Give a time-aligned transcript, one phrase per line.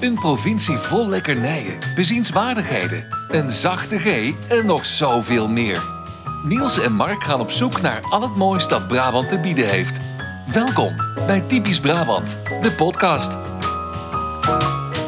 [0.00, 5.82] Een provincie vol lekkernijen, bezienswaardigheden, een zachte G en nog zoveel meer.
[6.44, 10.00] Niels en Mark gaan op zoek naar al het moois dat Brabant te bieden heeft.
[10.52, 10.96] Welkom
[11.26, 13.38] bij Typisch Brabant, de podcast.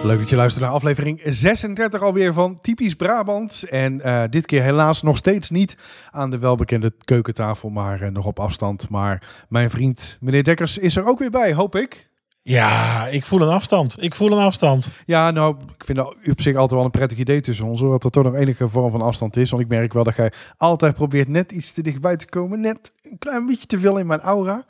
[0.05, 3.65] Leuk dat je luistert naar aflevering 36 alweer van Typisch Brabant.
[3.69, 5.77] En uh, dit keer helaas nog steeds niet
[6.11, 8.89] aan de welbekende keukentafel, maar uh, nog op afstand.
[8.89, 12.08] Maar mijn vriend meneer Dekkers is er ook weer bij, hoop ik.
[12.49, 14.03] Ja, ik voel een afstand.
[14.03, 14.91] Ik voel een afstand.
[15.07, 17.79] Ja, nou, ik vind dat op zich altijd wel een prettig idee tussen ons.
[17.79, 19.51] Zodat er toch nog enige vorm van afstand is.
[19.51, 22.61] Want ik merk wel dat jij altijd probeert net iets te dichtbij te komen.
[22.61, 24.65] Net een klein beetje te veel in mijn aura.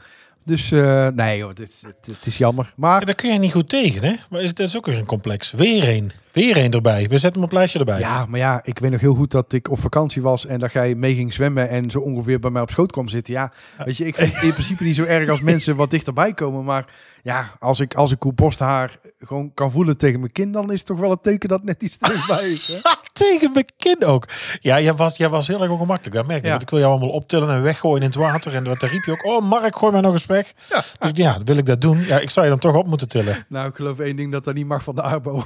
[0.49, 2.73] Dus uh, nee dit, het, het, is jammer.
[2.77, 3.01] Maar...
[3.01, 4.15] Ja, daar kun je niet goed tegen, hè?
[4.31, 5.51] Maar is, dat is ook weer een complex.
[5.51, 6.11] Weer een.
[6.33, 7.09] Weer een erbij.
[7.09, 7.99] We zetten hem op lijstje erbij.
[7.99, 10.73] Ja, maar ja, ik weet nog heel goed dat ik op vakantie was en dat
[10.73, 13.35] jij mee ging zwemmen en zo ongeveer bij mij op schoot kwam zitten.
[13.35, 13.53] Ja,
[13.85, 16.65] weet je, ik vind het in principe niet zo erg als mensen wat dichterbij komen.
[16.65, 16.87] Maar
[17.23, 20.79] ja, als ik, als ik uw borsthaar gewoon kan voelen tegen mijn kin, dan is
[20.79, 22.81] het toch wel een teken dat net iets dichtbij is.
[22.83, 22.91] Hè?
[23.19, 24.25] tegen mijn kin ook.
[24.61, 26.17] Ja, jij was, jij was heel erg ongemakkelijk.
[26.17, 26.47] Dat merk ik.
[26.47, 26.61] Ja.
[26.61, 28.55] ik wil jou allemaal optillen en weggooien in het water.
[28.55, 30.53] En wat riep je ook, oh Mark, gooi mij nog eens weg.
[30.69, 30.85] Ja.
[30.99, 32.05] Dus ja, wil ik dat doen?
[32.07, 33.47] Ja, ik zou je dan toch op moeten tillen.
[33.49, 35.43] Nou, ik geloof één ding dat dat niet mag van de Arbo.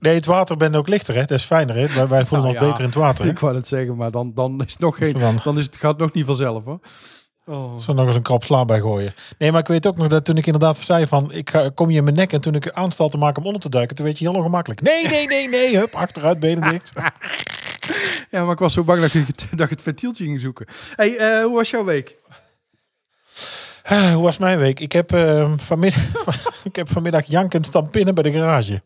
[0.00, 1.20] Nee, het water bent ook lichter, hè?
[1.20, 2.08] Dat is fijner, hè?
[2.08, 3.24] Wij, voelen nou, ons beter in het water.
[3.24, 3.30] Hè?
[3.30, 5.12] Ik wou het zeggen, maar dan, dan is het nog geen.
[5.12, 6.80] Dan, dan is het, gaat het nog niet vanzelf, hoor.
[7.48, 7.78] Oh.
[7.78, 9.14] Zo nog eens een krap sla bij gooien.
[9.38, 11.32] Nee, maar ik weet ook nog dat toen ik inderdaad zei van...
[11.32, 13.62] ik ga, kom je in mijn nek en toen ik aanstal te maken om onder
[13.62, 13.96] te duiken...
[13.96, 14.80] toen weet je heel ongemakkelijk.
[14.80, 15.76] Nee, nee, nee, nee.
[15.76, 16.92] Hup, achteruit, benen dicht.
[18.30, 20.66] ja, maar ik was zo bang dat ik, dat ik het ventieltje ging zoeken.
[20.96, 22.16] hey, uh, hoe was jouw week?
[23.92, 24.80] Uh, hoe was mijn week?
[24.80, 26.02] Ik heb, uh, vanmiddag,
[26.64, 28.82] ik heb vanmiddag jankend staan pinnen bij de garage.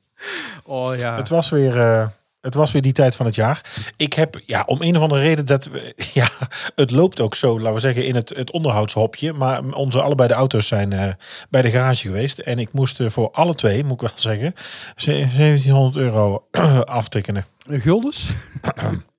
[0.65, 1.17] Oh ja.
[1.17, 2.07] Het was weer, uh,
[2.41, 3.65] het was weer die tijd van het jaar.
[3.97, 5.69] Ik heb, ja, om een of andere reden dat,
[6.13, 6.29] ja,
[6.75, 9.33] het loopt ook zo, laten we zeggen, in het, het onderhoudshopje.
[9.33, 11.13] Maar onze allebei de auto's zijn uh,
[11.51, 12.39] bij de garage geweest.
[12.39, 14.55] En ik moest voor alle twee, moet ik wel zeggen,
[14.97, 16.47] 1700 euro
[16.85, 17.45] aftekenen.
[17.69, 18.29] Guldens?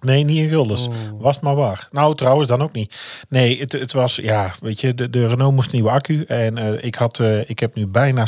[0.00, 0.86] Nee, niet in guldens.
[0.86, 0.94] Oh.
[1.18, 1.88] Was het maar waar.
[1.90, 3.24] Nou, trouwens, dan ook niet.
[3.28, 6.22] Nee, het, het was, ja, weet je, de, de Renault moest een nieuwe accu.
[6.22, 8.26] En uh, ik, had, uh, ik heb nu bijna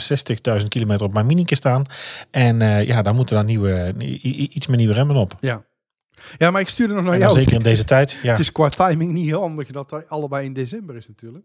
[0.60, 1.84] 60.000 kilometer op mijn minieke staan.
[2.30, 5.36] En uh, ja, daar moeten dan nieuwe, iets meer nieuwe remmen op.
[5.40, 5.64] Ja.
[6.38, 7.32] Ja, maar ik stuurde nog naar jou.
[7.32, 8.18] Zeker in deze tijd.
[8.22, 8.30] Ja.
[8.30, 11.44] Het is qua timing niet heel handig dat hij allebei in december is natuurlijk.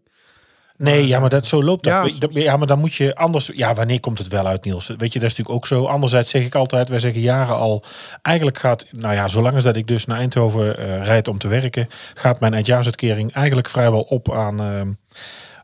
[0.78, 2.12] Nee, ja, maar dat, zo loopt dat.
[2.18, 3.50] Ja, ja, maar dan moet je anders...
[3.54, 4.86] Ja, wanneer komt het wel uit, Niels?
[4.86, 5.84] Weet je, dat is natuurlijk ook zo.
[5.84, 7.84] Anderzijds zeg ik altijd, wij zeggen jaren al...
[8.22, 11.48] Eigenlijk gaat, nou ja, zolang als dat ik dus naar Eindhoven uh, rijd om te
[11.48, 11.88] werken...
[12.14, 14.80] gaat mijn eindjaarsuitkering eigenlijk vrijwel op aan, uh,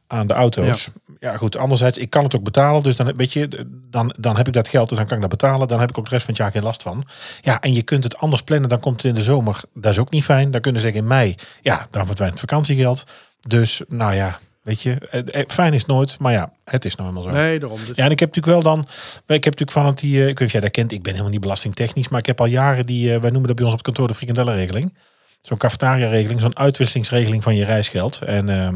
[0.06, 0.90] aan de auto's.
[1.18, 1.30] Ja.
[1.30, 1.36] ja.
[1.36, 1.56] goed.
[1.56, 2.82] Anderzijds, ik kan het ook betalen.
[2.82, 5.30] Dus dan, weet je, dan, dan heb ik dat geld, dus dan kan ik dat
[5.30, 5.68] betalen.
[5.68, 7.04] Dan heb ik ook de rest van het jaar geen last van.
[7.40, 8.68] Ja, en je kunt het anders plannen.
[8.68, 9.60] Dan komt het in de zomer.
[9.74, 10.50] Dat is ook niet fijn.
[10.50, 13.04] Dan kunnen ze zeggen in mei, ja, dan verdwijnt het vakantiegeld.
[13.40, 14.38] Dus, nou ja...
[14.62, 17.38] Weet je, fijn is nooit, maar ja, het is nou helemaal zo.
[17.40, 17.78] Nee, daarom.
[17.86, 17.96] Dus...
[17.96, 18.86] Ja, en ik heb natuurlijk wel dan,
[19.26, 21.10] ik heb natuurlijk van het die, ik weet niet of jij dat kent, ik ben
[21.12, 23.78] helemaal niet belastingtechnisch, maar ik heb al jaren die, wij noemen dat bij ons op
[23.78, 24.92] het kantoor de frikandellenregeling.
[25.42, 28.20] Zo'n cafetaria-regeling, zo'n uitwisselingsregeling van je reisgeld.
[28.20, 28.68] En uh,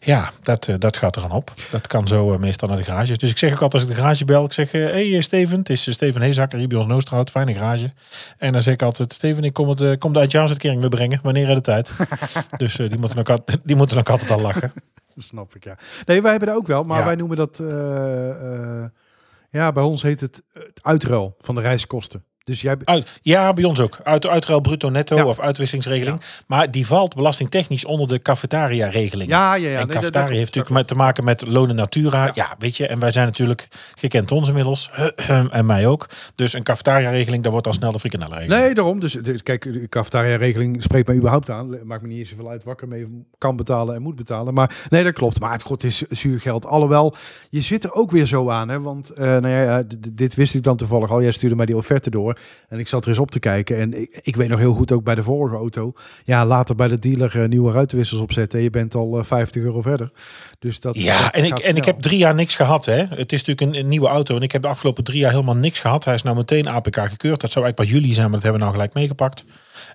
[0.00, 1.54] ja, dat, uh, dat gaat er aan op.
[1.70, 3.16] Dat kan zo uh, meestal naar de garage.
[3.16, 5.58] Dus ik zeg ook altijd als ik de garage bel, ik zeg, hé hey, Steven,
[5.58, 7.92] het is Steven Heesakker hier bij ons Noosterhout, fijne garage.
[8.38, 11.48] En dan zeg ik altijd, Steven, ik kom, het, kom de uitjaarsuitkering weer brengen, wanneer
[11.48, 11.92] er de tijd.
[12.56, 14.72] dus die, moeten ook, die moeten ook altijd al lachen.
[15.24, 15.78] Dat snap ik, ja.
[16.06, 17.04] Nee, wij hebben dat ook wel, maar ja.
[17.04, 17.58] wij noemen dat...
[17.58, 17.68] Uh,
[18.28, 18.84] uh,
[19.50, 20.42] ja, bij ons heet het
[20.80, 22.24] uitruil van de reiskosten.
[22.44, 22.76] Dus jij...
[22.84, 23.98] Uit, ja, bij ons ook.
[24.02, 25.26] Uit, uitruil bruto netto ja.
[25.26, 26.20] of uitwisselingsregeling.
[26.20, 26.26] Ja.
[26.46, 29.30] Maar die valt belastingtechnisch onder de cafetaria-regeling.
[29.30, 29.78] Ja, ja, ja.
[29.78, 32.24] En nee, cafetaria dat, dat, heeft natuurlijk te maken met lonen natura.
[32.24, 32.32] Ja.
[32.34, 32.54] ja.
[32.58, 32.86] weet je.
[32.86, 34.90] En wij zijn natuurlijk, gekend ons inmiddels.
[35.50, 36.08] en mij ook.
[36.34, 38.62] Dus een cafetaria-regeling, daar wordt al snel de frikandellenregeling.
[38.62, 39.00] Nee, daarom.
[39.00, 41.78] Dus, dus kijk, de cafetaria-regeling spreekt mij überhaupt aan.
[41.84, 43.06] Maakt me niet eens zoveel uit wakker mee
[43.38, 44.54] kan betalen en moet betalen.
[44.54, 45.40] Maar nee, dat klopt.
[45.40, 46.66] Maar het, god, is zuur geld.
[46.66, 47.14] Alhoewel,
[47.50, 48.68] je zit er ook weer zo aan.
[48.68, 48.80] Hè?
[48.80, 49.82] Want uh, nou ja,
[50.12, 51.22] dit wist ik dan toevallig al.
[51.22, 52.33] Jij stuurde mij die offerte door.
[52.68, 53.76] En ik zat er eens op te kijken.
[53.76, 55.92] En ik, ik weet nog heel goed ook bij de vorige auto.
[56.24, 58.62] Ja, later bij de dealer uh, nieuwe ruitenwissels opzetten.
[58.62, 60.10] Je bent al uh, 50 euro verder.
[60.58, 62.84] Dus dat, ja, dat en, ik, en ik heb drie jaar niks gehad.
[62.84, 63.04] Hè.
[63.08, 64.36] Het is natuurlijk een, een, nieuwe auto.
[64.36, 66.04] En ik heb de afgelopen drie jaar helemaal niks gehad.
[66.04, 67.40] Hij is nou meteen APK gekeurd.
[67.40, 69.44] Dat zou eigenlijk pas juli zijn, maar dat hebben we nou gelijk meegepakt.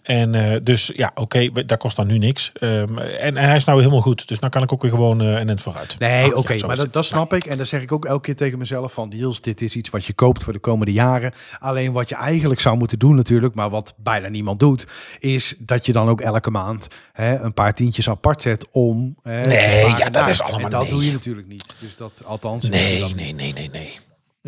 [0.04, 2.52] En uh, dus ja, oké, okay, dat kost dan nu niks.
[2.62, 4.28] Um, en, en, hij is nou helemaal goed.
[4.28, 6.00] Dus dan kan ik ook weer gewoon uh, en het vooruit.
[6.00, 7.46] Nee, oké, okay, ja, maar dat, dat snap ik.
[7.46, 9.10] En dan zeg ik ook elke keer tegen mezelf van...
[9.10, 11.34] Niels, dit is iets wat je koopt voor de komende jaren.
[11.60, 13.56] Alleen wat je eigenlijk zou moeten doen natuurlijk...
[13.56, 14.88] maar wat bijna niemand doet...
[15.20, 19.16] is dat je dan ook elke maand hè, een paar tientjes apart zet om...
[19.24, 20.90] Hè, nee, ja, dat is allemaal En dat nee.
[20.90, 21.74] doe je natuurlijk niet.
[21.80, 22.70] Dus dat althans...
[22.70, 24.00] Nee, nee, nee, nee, nee.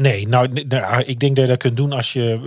[0.02, 2.40] Nee, nou, nou, ik denk dat je dat kunt doen als je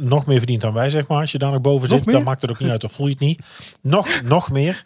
[0.00, 1.20] nog meer verdient dan wij, zeg maar.
[1.20, 2.14] Als je daar nog boven nog zit, meer?
[2.14, 3.42] dan maakt het ook niet uit, of voel je het niet.
[3.82, 4.84] Nog, nog meer.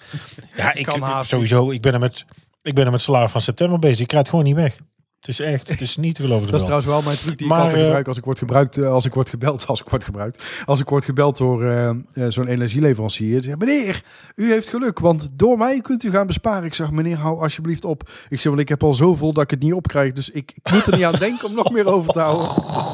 [0.56, 2.24] Ja, ik, sowieso, ik ben er met,
[2.62, 4.00] ik ben er met salaris van september bezig.
[4.00, 4.76] Ik krijg het gewoon niet weg.
[5.20, 6.46] Het is echt, het is niet geloven.
[6.46, 8.78] Dat is trouwens wel mijn truc die maar, ik altijd gebruik als ik word gebruikt,
[8.78, 11.90] als ik word gebeld, als ik word gebruikt, als ik word gebeld door uh,
[12.28, 13.42] zo'n energieleverancier.
[13.42, 14.02] Zeg, meneer,
[14.34, 16.64] u heeft geluk, want door mij kunt u gaan besparen.
[16.64, 18.10] Ik zeg, meneer, hou alsjeblieft op.
[18.28, 20.72] Ik zeg, want ik heb al zoveel dat ik het niet opkrijg, dus ik, ik
[20.72, 22.46] moet er niet aan denken om nog meer over te houden.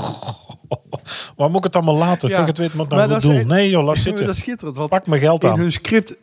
[1.37, 2.29] Waar moet ik het allemaal laten?
[2.29, 2.47] Ja.
[2.47, 3.44] het weet wat nou goed doel.
[3.44, 4.26] Nee joh, laat zitten.
[4.26, 4.76] Dat schitterend.
[4.76, 5.55] Want Pak mijn geld aan.
[5.55, 6.17] In hun script,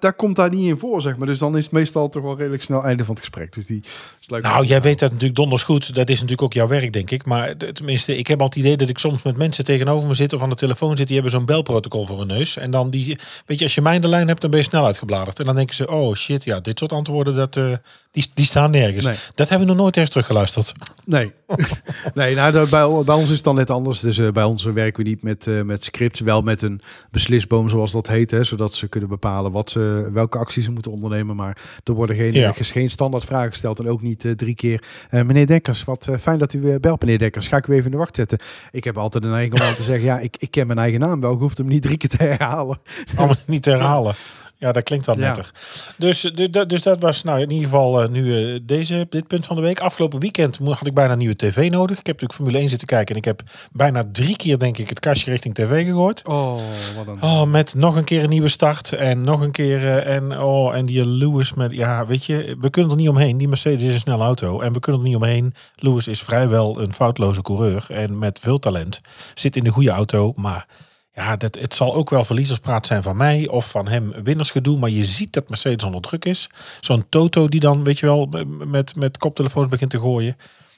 [0.00, 1.26] daar komt daar niet in voor, zeg maar.
[1.26, 3.52] Dus dan is het meestal toch wel redelijk snel einde van het gesprek.
[3.52, 3.82] Dus die,
[4.28, 5.94] nou, jij weet dat natuurlijk donders goed.
[5.94, 7.24] Dat is natuurlijk ook jouw werk, denk ik.
[7.24, 10.32] Maar tenminste, ik heb al het idee dat ik soms met mensen tegenover me zit
[10.32, 11.06] of aan de telefoon zit.
[11.06, 12.56] Die hebben zo'n belprotocol voor hun neus.
[12.56, 14.66] En dan die, weet je, als je mij in de lijn hebt, dan ben je
[14.66, 15.38] snel uitgebladerd.
[15.38, 17.72] En dan denken ze, oh shit, ja, dit soort antwoorden, dat, uh,
[18.16, 19.30] die, die staan nergens.
[19.34, 20.72] Dat hebben we nog nooit eens teruggeluisterd.
[21.04, 21.32] Nee,
[22.14, 24.00] nee nou, bij, bij ons is het dan net anders.
[24.00, 26.80] Dus uh, bij ons werken we niet met, uh, met scripts, wel met een
[27.10, 28.30] beslisboom, zoals dat heet.
[28.30, 31.36] Hè, zodat ze kunnen bepalen wat ze, welke acties ze moeten ondernemen.
[31.36, 32.52] Maar er worden geen, ja.
[32.52, 34.82] geen standaard vragen gesteld en ook niet eh, drie keer.
[35.10, 37.48] Meneer Dekkers, wat fijn dat u weer belt, meneer Dekkers.
[37.48, 38.38] Ga ik u even in de wacht zetten.
[38.70, 41.20] Ik heb altijd een eigen om te zeggen, ja, ik, ik ken mijn eigen naam
[41.20, 41.32] wel.
[41.32, 42.78] Ik hoef hem niet drie keer te herhalen.
[43.16, 44.14] Allemaal niet te herhalen.
[44.58, 45.50] Ja, dat klinkt wel netter.
[45.98, 46.20] Dus,
[46.66, 49.62] dus dat was nou in ieder geval uh, nu uh, deze, dit punt van de
[49.62, 49.80] week.
[49.80, 51.98] Afgelopen weekend had ik bijna een nieuwe tv nodig.
[51.98, 53.42] Ik heb natuurlijk Formule 1 zitten kijken en ik heb
[53.72, 56.26] bijna drie keer denk ik het kastje richting tv gegooid.
[56.26, 56.54] Oh,
[56.96, 57.22] wat een...
[57.22, 60.74] Oh, met nog een keer een nieuwe start en nog een keer uh, en oh,
[60.74, 63.38] en die Lewis met, ja, weet je, we kunnen er niet omheen.
[63.38, 65.54] Die Mercedes is een snelle auto en we kunnen er niet omheen.
[65.74, 69.00] Lewis is vrijwel een foutloze coureur en met veel talent.
[69.34, 70.66] Zit in de goede auto, maar
[71.16, 74.78] ja, dat, het zal ook wel verliezerspraat zijn van mij of van hem winnersgedoe.
[74.78, 76.50] Maar je ziet dat Mercedes onder druk is.
[76.80, 78.28] Zo'n Toto die dan, weet je wel,
[78.66, 80.36] met, met koptelefoons begint te gooien.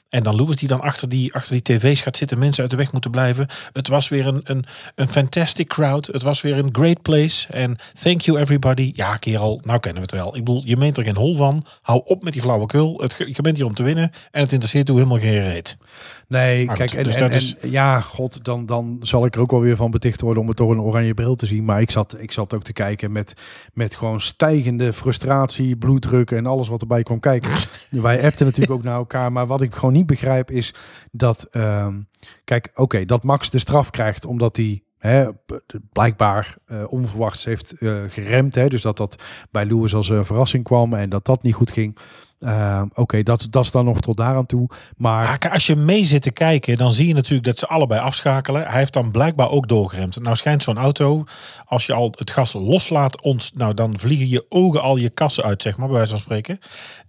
[0.09, 2.39] En dan Lewis die dan achter die, achter die tv's gaat zitten.
[2.39, 3.47] Mensen uit de weg moeten blijven.
[3.73, 4.65] Het was weer een, een,
[4.95, 6.07] een fantastic crowd.
[6.07, 7.47] Het was weer een great place.
[7.47, 8.91] En thank you everybody.
[8.95, 10.35] Ja, kerel, nou kennen we het wel.
[10.35, 11.65] Ik bedoel, je meent er geen hol van.
[11.81, 13.01] Hou op met die flauwekul.
[13.01, 14.11] Het, je bent hier om te winnen.
[14.31, 15.77] En het interesseert u helemaal geen reet.
[16.27, 17.55] Nee, kijk, en, dus en, is...
[17.61, 20.57] ja, god, dan, dan zal ik er ook wel weer van beticht worden om het
[20.57, 21.65] door een oranje bril te zien.
[21.65, 23.33] Maar ik zat, ik zat ook te kijken met,
[23.73, 27.51] met gewoon stijgende frustratie, bloeddruk en alles wat erbij kwam kijken.
[27.89, 30.73] Wij appten natuurlijk ook naar elkaar, maar wat ik gewoon niet begrijp is
[31.11, 31.87] dat, uh,
[32.43, 34.83] kijk, oké, dat Max de straf krijgt omdat hij
[35.91, 38.55] blijkbaar uh, onverwachts heeft uh, geremd.
[38.55, 41.71] Hè, dus dat dat bij Lewis als een verrassing kwam en dat dat niet goed
[41.71, 41.97] ging.
[42.39, 44.69] Uh, Oké, dat, is dan nog tot daaraan toe.
[44.97, 48.67] Maar als je mee zit te kijken, dan zie je natuurlijk dat ze allebei afschakelen.
[48.67, 50.23] Hij heeft dan blijkbaar ook doorgeremd.
[50.23, 51.23] Nou schijnt zo'n auto,
[51.65, 55.43] als je al het gas loslaat, ons, nou dan vliegen je ogen al je kassen
[55.43, 56.59] uit, zeg maar, bij wijze van spreken.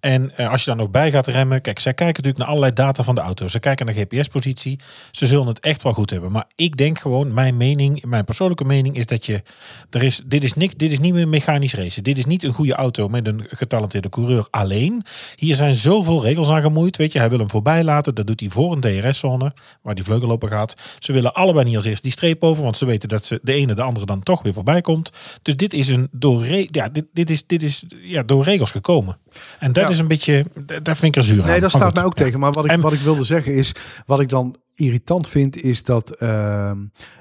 [0.00, 2.72] En uh, als je dan nog bij gaat remmen, kijk, zij kijken natuurlijk naar allerlei
[2.72, 3.48] data van de auto.
[3.48, 4.78] Ze kijken naar GPS-positie.
[5.10, 6.32] Ze zullen het echt wel goed hebben.
[6.32, 9.42] Maar ik denk gewoon, mijn mening, mijn persoonlijke mening is dat je,
[9.90, 12.02] er is, dit is, niks, dit is niet meer mechanisch racen.
[12.02, 15.04] Dit is niet een goede auto met een getalenteerde coureur alleen.
[15.36, 16.96] Hier zijn zoveel regels aan gemoeid.
[16.96, 18.14] Weet je, hij wil hem voorbij laten.
[18.14, 19.52] Dat doet hij voor een DRS-zone,
[19.82, 20.74] waar die vleugelloper gaat.
[20.98, 23.52] Ze willen allebei niet als eerst die streep over, want ze weten dat ze de
[23.52, 25.10] ene de andere dan toch weer voorbij komt.
[25.42, 29.18] Dus dit is een door, ja, dit, dit is, dit is ja, door regels gekomen.
[29.58, 30.44] En dat is een beetje,
[30.82, 31.48] daar vind ik er zuur aan.
[31.48, 32.40] Nee, dat staat mij ook tegen.
[32.40, 33.72] Maar wat ik, wat ik wilde zeggen is,
[34.06, 36.72] wat ik dan irritant vind, is dat, uh,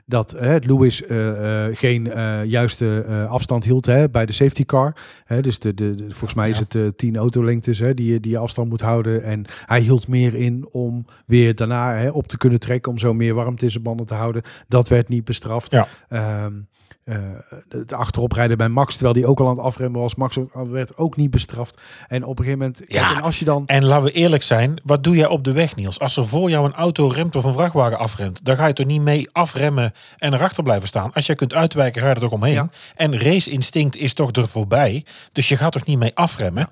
[0.05, 0.35] dat
[0.65, 2.03] Lewis uh, geen
[2.47, 4.95] juiste afstand hield hè, bij de safety car.
[5.25, 8.69] Hè, dus de, de, volgens mij is het tien autolengtes hè, die, die je afstand
[8.69, 9.23] moet houden.
[9.23, 13.13] En hij hield meer in om weer daarna hè, op te kunnen trekken, om zo
[13.13, 14.41] meer warmte in zijn banden te houden.
[14.67, 15.71] Dat werd niet bestraft.
[15.71, 15.87] Ja.
[16.09, 16.53] Ehm,
[17.69, 20.15] het achterop rijden bij Max, terwijl die ook al aan het afremmen was.
[20.15, 21.81] Max werd ook niet bestraft.
[22.07, 23.63] En op een gegeven moment, ja, en als je dan...
[23.65, 25.99] En laten we eerlijk zijn, wat doe jij op de weg, Niels?
[25.99, 28.85] Als er voor jou een auto remt of een vrachtwagen afremt, dan ga je toch
[28.85, 31.13] niet mee afremmen en erachter blijven staan.
[31.13, 32.71] Als jij kunt uitwijken, ga je er toch omheen.
[32.95, 35.05] En race instinct is toch er voorbij.
[35.31, 36.69] Dus je gaat toch niet mee afremmen?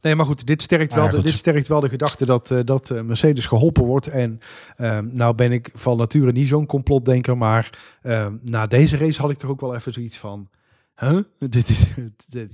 [0.00, 2.90] Nee, maar goed, dit sterkt wel, de, dit sterkt wel de gedachte dat, uh, dat
[2.90, 4.06] uh, Mercedes geholpen wordt.
[4.06, 4.40] En
[4.76, 7.70] uh, nou ben ik van nature niet zo'n complotdenker, maar
[8.02, 10.48] ehm, na deze race had ik toch ook wel even zoiets van...
[11.38, 11.86] Dit is,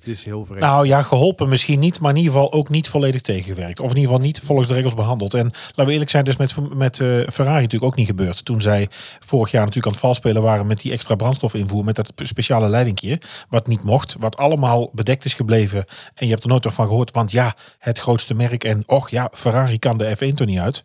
[0.03, 0.61] is heel vreemd.
[0.61, 3.81] Nou ja, geholpen misschien niet, maar in ieder geval ook niet volledig tegengewerkt.
[3.81, 5.35] Of in ieder geval niet volgens de regels behandeld.
[5.35, 8.45] En laten we eerlijk zijn, dus met, met uh, Ferrari natuurlijk ook niet gebeurd.
[8.45, 8.89] Toen zij
[9.21, 13.21] vorig jaar natuurlijk aan het valspelen waren met die extra brandstofinvoer, met dat speciale leidingje,
[13.49, 15.85] wat niet mocht, wat allemaal bedekt is gebleven.
[16.15, 19.31] En je hebt er nooit van gehoord, want ja, het grootste merk en och ja,
[19.33, 20.85] Ferrari kan de F1 toch niet uit.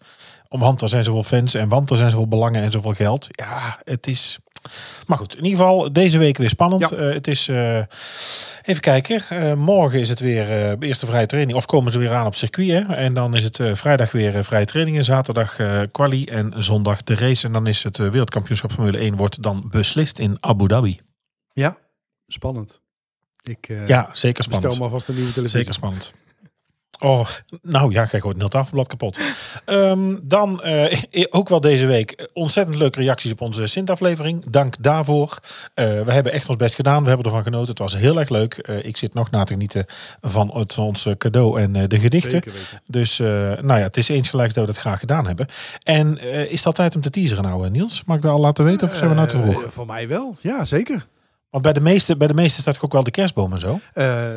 [0.50, 3.28] Want er zijn zoveel fans en want er zijn zoveel belangen en zoveel geld.
[3.32, 4.40] Ja, het is
[5.08, 6.94] maar goed, in ieder geval deze week weer spannend.
[6.94, 7.78] Uh, het is, uh,
[8.62, 11.58] even kijken, uh, morgen is het weer eerste vrije training.
[11.58, 12.70] Of komen ze weer aan op circuit.
[12.70, 12.96] Hè?
[12.96, 15.04] En dan is het vrijdag weer vrije trainingen.
[15.04, 15.58] Zaterdag
[15.92, 17.48] quali en zondag de race.
[17.48, 21.00] En dan is het wereldkampioenschap Formule 1 wordt dan beslist in Abu Dhabi.
[21.54, 21.78] Ja,
[22.28, 22.82] spannend.
[23.44, 24.74] Ik, ja, zeker spannend.
[24.74, 25.60] Stel maar vast een nieuwe televisie.
[25.60, 26.14] Zeker spannend.
[27.00, 27.28] Oh,
[27.62, 29.20] nou ja, kijk, wordt het tafelblad kapot.
[29.66, 34.46] Um, dan uh, ook wel deze week ontzettend leuke reacties op onze Sint-aflevering.
[34.50, 35.38] Dank daarvoor.
[35.76, 37.02] Uh, we hebben echt ons best gedaan.
[37.02, 37.70] We hebben ervan genoten.
[37.70, 38.68] Het was heel erg leuk.
[38.70, 39.86] Uh, ik zit nog na te genieten
[40.22, 42.44] van het, ons cadeau en de gedichten.
[42.88, 45.48] Dus nou ja, het is eens gelijk dat we dat graag gedaan hebben.
[45.84, 46.18] En
[46.50, 48.04] is dat tijd om te teaseren nou, Niels?
[48.06, 49.64] Mag ik dat al laten weten of zijn we nou te vroeg?
[49.68, 51.06] voor mij wel, ja zeker.
[51.52, 53.80] Want bij de meeste, bij de meeste staat ook wel de kerstboom en zo.
[53.94, 54.34] Uh,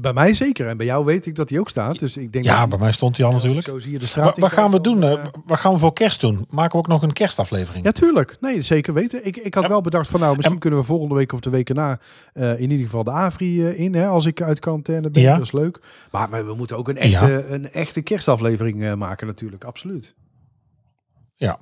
[0.00, 0.68] bij mij zeker.
[0.68, 1.98] En bij jou weet ik dat die ook staat.
[1.98, 3.66] Dus ik denk ja, bij mij stond hij al natuurlijk.
[3.66, 4.38] Zo zie je de straat.
[4.38, 5.02] Wat gaan we doen?
[5.02, 6.46] Uh, wat gaan we voor kerst doen?
[6.50, 7.84] Maken we ook nog een kerstaflevering?
[7.84, 8.36] Ja, tuurlijk.
[8.40, 9.26] Nee, zeker weten.
[9.26, 11.74] Ik, ik had wel bedacht van nou, misschien kunnen we volgende week of de weken
[11.74, 11.98] na
[12.34, 13.94] uh, in ieder geval de Avri in.
[13.94, 15.22] Hè, als ik uit quarantaine ben.
[15.22, 15.34] Ja.
[15.34, 15.80] Dat is leuk.
[16.10, 19.64] Maar we, we moeten ook een echte, een echte kerstaflevering maken natuurlijk.
[19.64, 20.14] Absoluut.
[21.34, 21.58] Ja,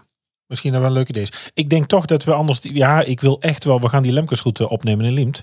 [0.48, 1.26] Misschien wel een leuk idee.
[1.54, 2.58] Ik denk toch dat we anders...
[2.62, 3.80] Ja, ik wil echt wel...
[3.80, 5.42] We gaan die Lemkesroute opnemen in Liemt.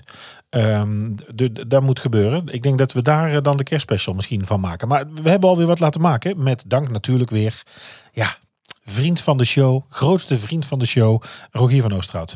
[0.50, 1.14] Um,
[1.66, 2.46] dat moet gebeuren.
[2.46, 4.88] Ik denk dat we daar eh, dan de kerstspecial misschien van maken.
[4.88, 6.42] Maar we hebben alweer wat laten maken.
[6.42, 7.62] Met dank natuurlijk weer...
[8.12, 8.36] Ja,
[8.84, 9.82] vriend van de show.
[9.88, 11.22] Grootste vriend van de show.
[11.50, 12.34] Rogier van Oosterhout.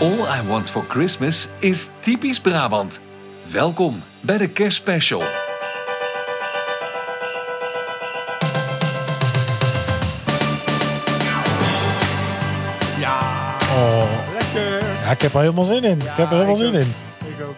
[0.00, 3.00] All I Want for Christmas is typisch Brabant.
[3.52, 5.22] Welkom bij de kerstspecial.
[12.98, 13.18] Ja,
[13.74, 14.10] oh.
[14.32, 14.88] lekker.
[15.04, 15.98] Ja, ik heb er helemaal zin in.
[16.00, 16.94] ik heb er helemaal zin in.
[17.24, 17.56] Ik ook.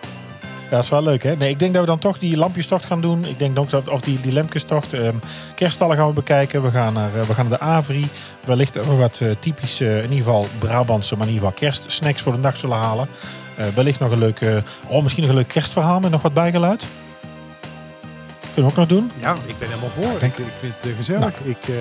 [0.64, 1.36] Ja, dat is wel leuk, hè?
[1.36, 3.24] Nee, ik denk dat we dan toch die lampjestocht gaan doen.
[3.24, 4.92] Ik denk dat, of die, die lemkestocht.
[4.92, 5.20] Um,
[5.54, 6.62] kerststallen gaan we bekijken.
[6.62, 8.08] We gaan naar, uh, we gaan naar de Avri.
[8.44, 12.32] Wellicht ook wat uh, typische, in ieder geval Brabantse, maar in ieder geval kerstsnacks voor
[12.32, 13.08] de dag zullen halen.
[13.58, 16.86] Uh, wellicht nog een leuke, oh, misschien nog een leuk kerstverhaal met nog wat bijgeluid.
[18.54, 19.10] Kunnen we ook nog doen?
[19.20, 20.22] Ja, ik ben helemaal voor.
[20.22, 21.20] Ik, ik, vind het gezellig.
[21.20, 21.50] Nou.
[21.50, 21.76] Ik, uh,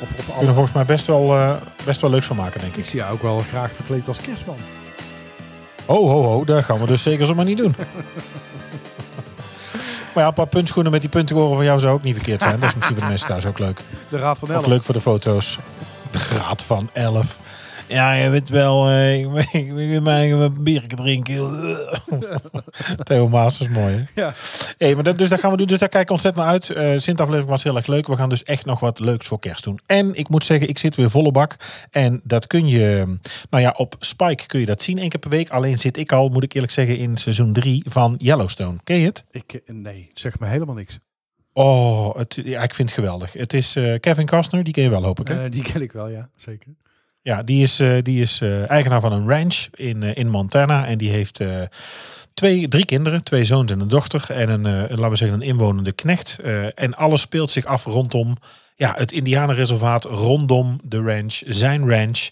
[0.00, 2.78] of, of kunnen er volgens mij best wel, best wel leuks van maken, denk ik.
[2.78, 4.56] Ik zie jou ook wel graag verkleed als kerstman.
[5.90, 7.74] Oh, ho, ho, dat gaan we dus zeker zomaar niet doen.
[10.14, 12.60] maar ja, een paar puntschoenen met die punten van jou zou ook niet verkeerd zijn.
[12.60, 13.80] Dat is misschien voor de mensen thuis ook leuk.
[14.08, 14.60] De Raad van 11.
[14.60, 15.58] Ook leuk voor de foto's.
[16.10, 17.38] De Raad van 11.
[17.90, 19.20] Ja, je weet wel, uh,
[19.52, 21.36] ik, wil mijn bier drinken.
[23.04, 24.22] Theo Maas is mooi, hè?
[24.22, 24.34] Ja.
[24.78, 25.66] Hey, maar dat, dus dat gaan we doen.
[25.66, 26.68] Dus daar kijk ik ontzettend naar uit.
[26.68, 28.06] Uh, Sint-aflevering was heel erg leuk.
[28.06, 29.80] We gaan dus echt nog wat leuks voor kerst doen.
[29.86, 31.56] En ik moet zeggen, ik zit weer volle bak.
[31.90, 33.18] En dat kun je,
[33.50, 35.50] nou ja, op Spike kun je dat zien één keer per week.
[35.50, 38.78] Alleen zit ik al, moet ik eerlijk zeggen, in seizoen 3 van Yellowstone.
[38.84, 39.24] Ken je het?
[39.30, 40.98] Ik, eh, nee, zeg me helemaal niks.
[41.52, 43.32] Oh, het, ja, ik vind het geweldig.
[43.32, 45.28] Het is uh, Kevin Costner, die ken je wel, hoop ik.
[45.28, 45.44] Hè?
[45.44, 46.74] Uh, die ken ik wel, ja, zeker.
[47.22, 50.86] Ja, die is, uh, die is uh, eigenaar van een ranch in, uh, in Montana.
[50.86, 51.40] En die heeft
[52.34, 54.24] twee, drie kinderen, twee zoons en een dochter.
[54.28, 56.38] En een, laten we zeggen, een inwonende knecht.
[56.74, 58.36] en alles speelt zich af rondom
[58.76, 62.28] ja, het Indianenreservaat, rondom de ranch, zijn ranch.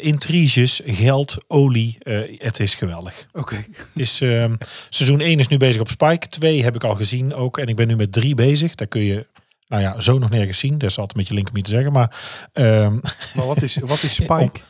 [0.00, 1.98] intriges, geld, olie.
[2.38, 3.26] het is geweldig.
[3.32, 3.38] Oké.
[3.38, 3.66] Okay.
[3.94, 4.54] is ehm,
[4.88, 6.28] seizoen 1 is nu bezig op Spike.
[6.28, 7.58] 2 heb ik al gezien ook.
[7.58, 8.74] En ik ben nu met 3 bezig.
[8.74, 9.26] Daar kun je
[9.72, 10.78] nou ja, zo nog nergens zien.
[10.78, 11.92] Dat is altijd een beetje link om te zeggen.
[11.92, 12.16] Maar,
[12.52, 13.00] um,
[13.36, 14.60] maar wat, is, wat is Spike?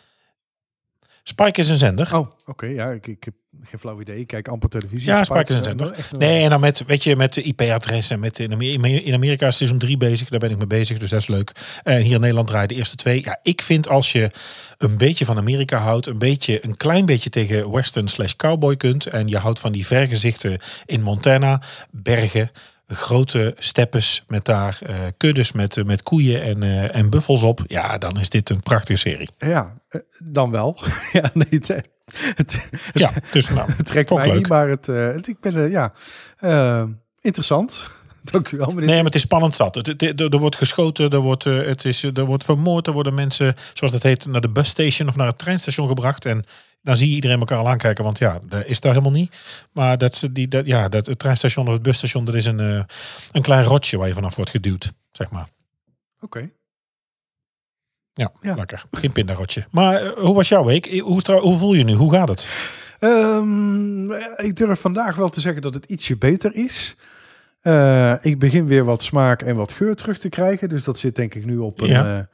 [1.23, 2.17] Spike is een zender.
[2.17, 2.67] Oh, oké.
[2.67, 4.19] Ja, ik, ik heb geen flauw idee.
[4.19, 5.07] Ik kijk amper televisie.
[5.09, 6.07] Ja, Spike, Spike is een zender.
[6.19, 9.47] Nee, en dan met, weet je, met de IP-adres en met in Amerika, in Amerika
[9.47, 10.29] is seizoen 3 bezig.
[10.29, 11.53] Daar ben ik mee bezig, dus dat is leuk.
[11.83, 13.25] En hier in Nederland draaien de eerste twee.
[13.25, 14.31] Ja, ik vind als je
[14.79, 19.07] een beetje van Amerika houdt, een beetje, een klein beetje tegen western slash cowboy kunt
[19.07, 22.51] en je houdt van die vergezichten in Montana, bergen,
[22.95, 27.61] grote steppes met daar uh, kuddes met, uh, met koeien en, uh, en buffels op.
[27.67, 29.29] Ja, dan is dit een prachtige serie.
[29.39, 29.75] Ja,
[30.19, 30.79] dan wel.
[31.13, 31.83] ja, nee, het,
[32.35, 34.37] het, ja, dus nou, het trekt mij leuk.
[34.37, 34.89] niet, maar het,
[35.29, 35.93] ik ben, ja,
[37.21, 37.87] interessant.
[38.31, 38.73] Dank u wel.
[38.73, 39.75] Nee, maar het is spannend zat.
[39.75, 43.55] Het, het, er, wordt geschoten, er wordt, het is, er wordt vermoord, er worden mensen,
[43.73, 46.25] zoals dat heet, naar de busstation of naar het treinstation gebracht.
[46.25, 46.45] En
[46.83, 49.37] dan zie je iedereen elkaar al aankijken, want ja, dat is daar helemaal niet.
[49.73, 52.83] Maar dat, die, dat, ja, dat, het treinstation of het busstation, dat is een, uh,
[53.33, 55.49] een klein rotje waar je vanaf wordt geduwd, zeg maar.
[56.21, 56.51] Oké.
[58.13, 58.85] Ja, ja, lekker.
[58.91, 59.67] Geen pindarotje.
[59.71, 61.01] Maar uh, hoe was jouw week?
[61.01, 61.93] Hoe, hoe voel je nu?
[61.93, 62.49] Hoe gaat het?
[63.01, 66.97] Um, ik durf vandaag wel te zeggen dat het ietsje beter is.
[67.63, 70.69] Uh, ik begin weer wat smaak en wat geur terug te krijgen.
[70.69, 72.29] Dus dat zit denk ik nu op een ja.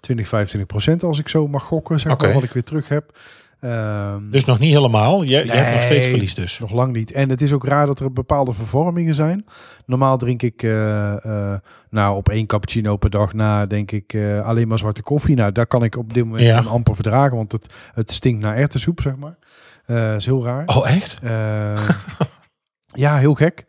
[0.00, 2.00] 20, 25 procent als ik zo mag gokken.
[2.00, 2.26] Zeg okay.
[2.26, 3.18] maar, wat ik weer terug heb.
[3.64, 5.22] Um, dus nog niet helemaal.
[5.22, 6.58] Je, nee, je, hebt nog steeds verlies dus.
[6.58, 7.12] Nog lang niet.
[7.12, 9.44] En het is ook raar dat er bepaalde vervormingen zijn.
[9.86, 11.54] Normaal drink ik uh, uh,
[11.90, 15.36] nou op één cappuccino per dag na denk ik uh, alleen maar zwarte koffie.
[15.36, 16.60] Nou, daar kan ik op dit moment ja.
[16.60, 19.36] amper verdragen, want het, het stinkt naar erwtensoep, zeg maar.
[20.16, 20.62] Is heel raar.
[20.66, 21.18] Oh, echt?
[23.04, 23.66] ja, heel gek.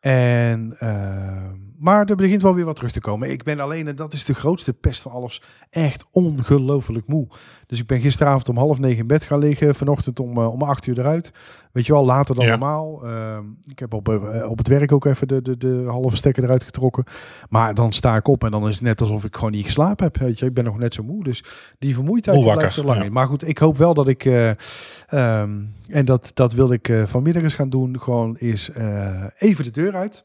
[0.00, 3.30] En, ehm, maar er begint wel weer wat terug te komen.
[3.30, 7.26] Ik ben alleen, en dat is de grootste pest van alles, echt ongelooflijk moe.
[7.66, 9.74] Dus ik ben gisteravond om half negen in bed gaan liggen.
[9.74, 11.32] Vanochtend om, uh, om acht uur eruit.
[11.72, 13.06] Weet je wel, later dan normaal.
[13.06, 16.44] Uh, ik heb op, uh, op het werk ook even de, de, de halve stekker
[16.44, 17.04] eruit getrokken.
[17.48, 20.04] Maar dan sta ik op en dan is het net alsof ik gewoon niet geslapen
[20.04, 20.18] heb.
[20.18, 21.24] Weet je, ik ben nog net zo moe.
[21.24, 21.44] Dus
[21.78, 23.12] die vermoeidheid Moe blijft er lang in.
[23.12, 27.54] Maar goed, ik hoop wel dat ik, um, en dat, dat wilde ik vanmiddag eens
[27.54, 28.70] gaan doen, gewoon is
[29.36, 30.24] even de deur uit.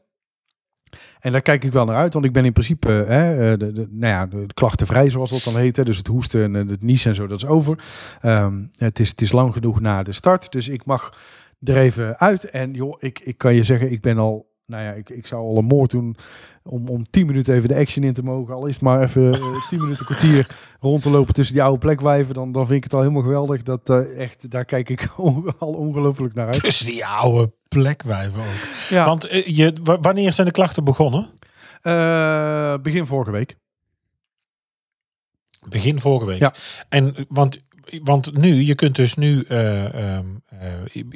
[1.20, 3.86] En daar kijk ik wel naar uit, want ik ben in principe hè, de, de,
[3.90, 5.76] nou ja, de klachtenvrij, zoals dat dan heet.
[5.76, 7.84] Hè, dus het hoesten en het niezen en zo, dat is over.
[8.22, 11.18] Um, het, is, het is lang genoeg na de start, dus ik mag
[11.62, 12.44] er even uit.
[12.44, 15.42] En joh, ik, ik kan je zeggen, ik ben al nou ja, ik, ik zou
[15.42, 16.16] al een moord doen
[16.62, 18.54] om, om 10 minuten even de action in te mogen.
[18.54, 21.78] Al is het maar even uh, 10 minuten kwartier rond te lopen tussen die oude
[21.78, 22.34] plekwijven.
[22.34, 23.62] Dan, dan vind ik het al helemaal geweldig.
[23.62, 25.08] Dat uh, echt, daar kijk ik
[25.58, 26.62] al ongelooflijk naar uit.
[26.62, 28.88] Tussen die oude plekwijven ook.
[28.88, 29.04] Ja.
[29.04, 31.30] Want uh, je, wanneer zijn de klachten begonnen?
[32.82, 33.56] begin vorige week.
[35.68, 36.40] Begin vorige week.
[36.40, 36.54] Ja.
[36.88, 37.60] En want
[38.02, 40.18] want nu, je kunt dus nu, uh, uh,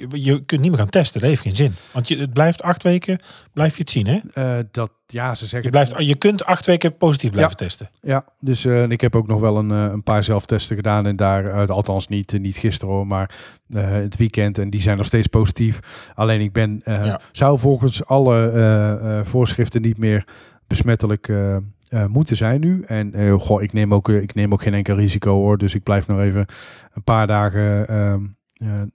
[0.09, 1.21] je kunt niet meer gaan testen.
[1.21, 1.75] Dat heeft geen zin.
[1.93, 3.19] Want je, het blijft acht weken,
[3.53, 4.19] blijf je het zien, hè?
[4.59, 5.63] Uh, dat, ja, ze zeggen...
[5.63, 7.91] Je, blijft, je kunt acht weken positief blijven testen.
[8.01, 11.07] Ja, dus ik heb ook nog wel een, een paar zelftesten gedaan.
[11.07, 13.35] En daar, althans niet, niet gisteren hoor, maar
[13.75, 14.59] het weekend.
[14.59, 15.81] En die zijn nog steeds positief.
[16.15, 17.21] Alleen ik ben, ja.
[17.33, 20.27] zou volgens alle voorschriften niet meer
[20.67, 21.33] besmettelijk
[21.95, 22.83] uh, moeten zijn nu.
[22.87, 25.59] En uh, goh, ik neem, ook, uh, ik neem ook geen enkel risico hoor.
[25.59, 26.47] Dus ik blijf nog even
[26.95, 28.23] een paar dagen ehm,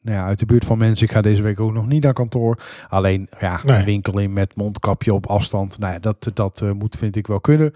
[0.01, 1.06] nou ja, uit de buurt van mensen.
[1.06, 2.60] Ik ga deze week ook nog niet naar kantoor.
[2.89, 3.77] Alleen ja, nee.
[3.77, 5.77] een winkel in met mondkapje op afstand.
[5.77, 7.74] Nou ja, dat, dat moet vind ik wel kunnen.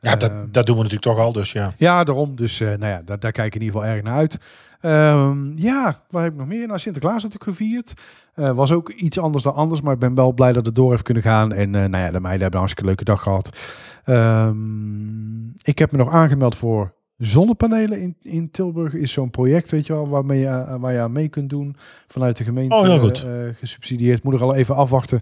[0.00, 1.32] Ja, dat, ehm, dat doen we natuurlijk toch al.
[1.32, 1.74] Dus ja.
[1.76, 2.36] Ja, daarom.
[2.36, 4.38] Dus nou ja, daar, daar kijk ik in ieder geval erg naar uit.
[4.84, 6.66] Um, ja, waar heb ik nog meer?
[6.66, 7.94] Nou, Sinterklaas natuurlijk gevierd.
[8.36, 10.90] Uh, was ook iets anders dan anders, maar ik ben wel blij dat het door
[10.90, 11.52] heeft kunnen gaan.
[11.52, 13.58] En uh, nou ja, de meiden hebben een hartstikke leuke dag gehad.
[14.06, 18.94] Um, ik heb me nog aangemeld voor zonnepanelen in, in Tilburg.
[18.94, 21.76] Is zo'n project, weet je wel, waarmee je, uh, waar je aan mee kunt doen
[22.06, 22.74] vanuit de gemeente.
[22.74, 23.26] Oh, heel goed.
[23.58, 24.22] gesubsidieerd.
[24.22, 25.20] Moet er al even afwachten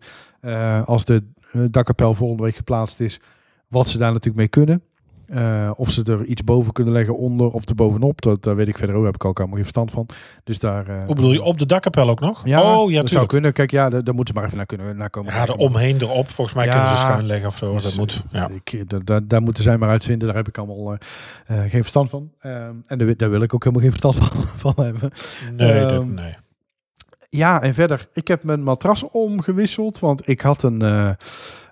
[0.84, 1.22] als de
[1.70, 3.20] dakkapel volgende week geplaatst is.
[3.68, 4.82] Wat ze daar natuurlijk mee kunnen.
[5.30, 8.22] Uh, of ze er iets boven kunnen leggen, onder of er bovenop.
[8.22, 10.06] Dat, daar weet ik verder ook, heb ik ook helemaal geen verstand van.
[10.44, 10.88] Dus daar...
[10.88, 12.40] Uh, Hoe bedoel je, op de dakkapel ook nog?
[12.44, 13.52] Ja, oh, ja dat zou kunnen.
[13.52, 15.32] Kijk, ja, daar, moeten ze maar even naar, kunnen, naar komen.
[15.32, 16.28] Ja, er omheen erop.
[16.28, 17.72] Volgens mij ja, kunnen ze schuin leggen of zo.
[17.72, 18.48] Dus, dat moet, ja.
[18.64, 20.26] ik, daar, daar moeten zij maar uitvinden.
[20.26, 20.98] Daar heb ik allemaal uh,
[21.46, 22.30] geen verstand van.
[22.38, 25.10] Ehm, en daar, daar, wil ik ook helemaal geen verstand van, van hebben.
[25.56, 26.34] Nee, dat, nee.
[27.30, 31.16] Ja, en verder, ik heb mijn matras omgewisseld, want ik had een,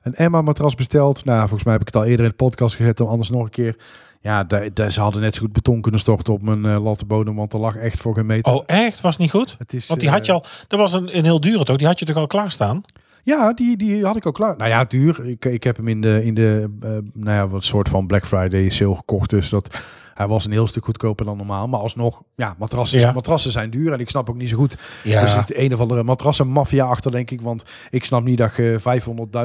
[0.02, 1.24] een Emma-matras besteld.
[1.24, 3.42] Nou, volgens mij heb ik het al eerder in de podcast gezet, dan anders nog
[3.42, 3.76] een keer.
[4.20, 7.34] Ja, de, de, ze hadden net zo goed beton kunnen storten op mijn uh, lattenbodem,
[7.34, 8.52] want er lag echt voor geen meter.
[8.52, 9.00] Oh, echt?
[9.00, 9.56] Was niet goed?
[9.58, 11.76] Het is, want die had je al, dat was een, een heel dure toch?
[11.76, 12.82] Die had je toch al klaarstaan?
[13.22, 14.56] Ja, die, die had ik al klaar.
[14.56, 15.26] Nou ja, duur.
[15.26, 18.26] Ik, ik heb hem in de, in de uh, nou ja, wat soort van Black
[18.26, 19.30] Friday sale gekocht.
[19.30, 19.76] Dus dat,
[20.20, 21.66] hij was een heel stuk goedkoper dan normaal.
[21.66, 23.12] Maar alsnog, ja, matrassen, ja.
[23.12, 23.92] matrassen zijn duur.
[23.92, 24.76] En ik snap ook niet zo goed.
[25.04, 25.20] Ja.
[25.20, 27.40] Dus het een of andere matrassen maffia achter, denk ik.
[27.40, 28.80] Want ik snap niet dat je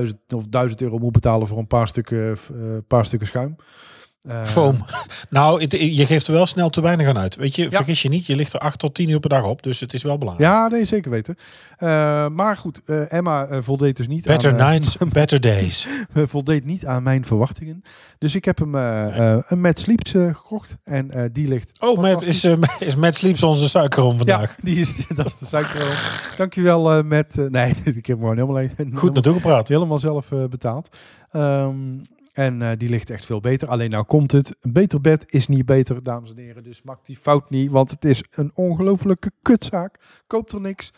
[0.08, 3.56] 500.000 of 1000 euro moet betalen voor een paar stukken, uh, paar stukken schuim.
[4.28, 4.78] Uh, Foam.
[5.30, 7.36] Nou, het, je geeft er wel snel te weinig aan uit.
[7.36, 7.70] Weet je, ja.
[7.70, 9.64] vergis je niet, je ligt er 8 tot 10 uur per dag op.
[9.64, 10.52] Dus het is wel belangrijk.
[10.52, 11.36] Ja, nee, zeker weten.
[11.80, 14.58] Uh, maar goed, uh, Emma voldeed dus niet better aan...
[14.58, 15.88] Better nights, better days.
[16.14, 17.84] voldeed niet aan mijn verwachtingen.
[18.18, 20.78] Dus ik heb hem een Mad Sleeps gekocht.
[20.84, 21.72] En die ligt...
[21.80, 22.48] Oh, met, is,
[22.80, 24.50] is Mad Sleeps onze suikerom vandaag?
[24.50, 25.96] Ja, die is, dat is de suikerom.
[26.38, 27.36] Dankjewel, met...
[27.50, 28.68] nee, ik heb hem gewoon helemaal...
[28.94, 29.68] Goed naartoe gepraat.
[29.68, 30.90] Helemaal zelf betaald.
[31.34, 32.02] Um,
[32.36, 33.68] en uh, die ligt echt veel beter.
[33.68, 34.56] Alleen nou komt het.
[34.62, 36.64] Een beter bed is niet beter, dames en heren.
[36.64, 40.00] Dus maak die fout niet, want het is een ongelofelijke kutzaak.
[40.28, 40.94] Koopt er niks.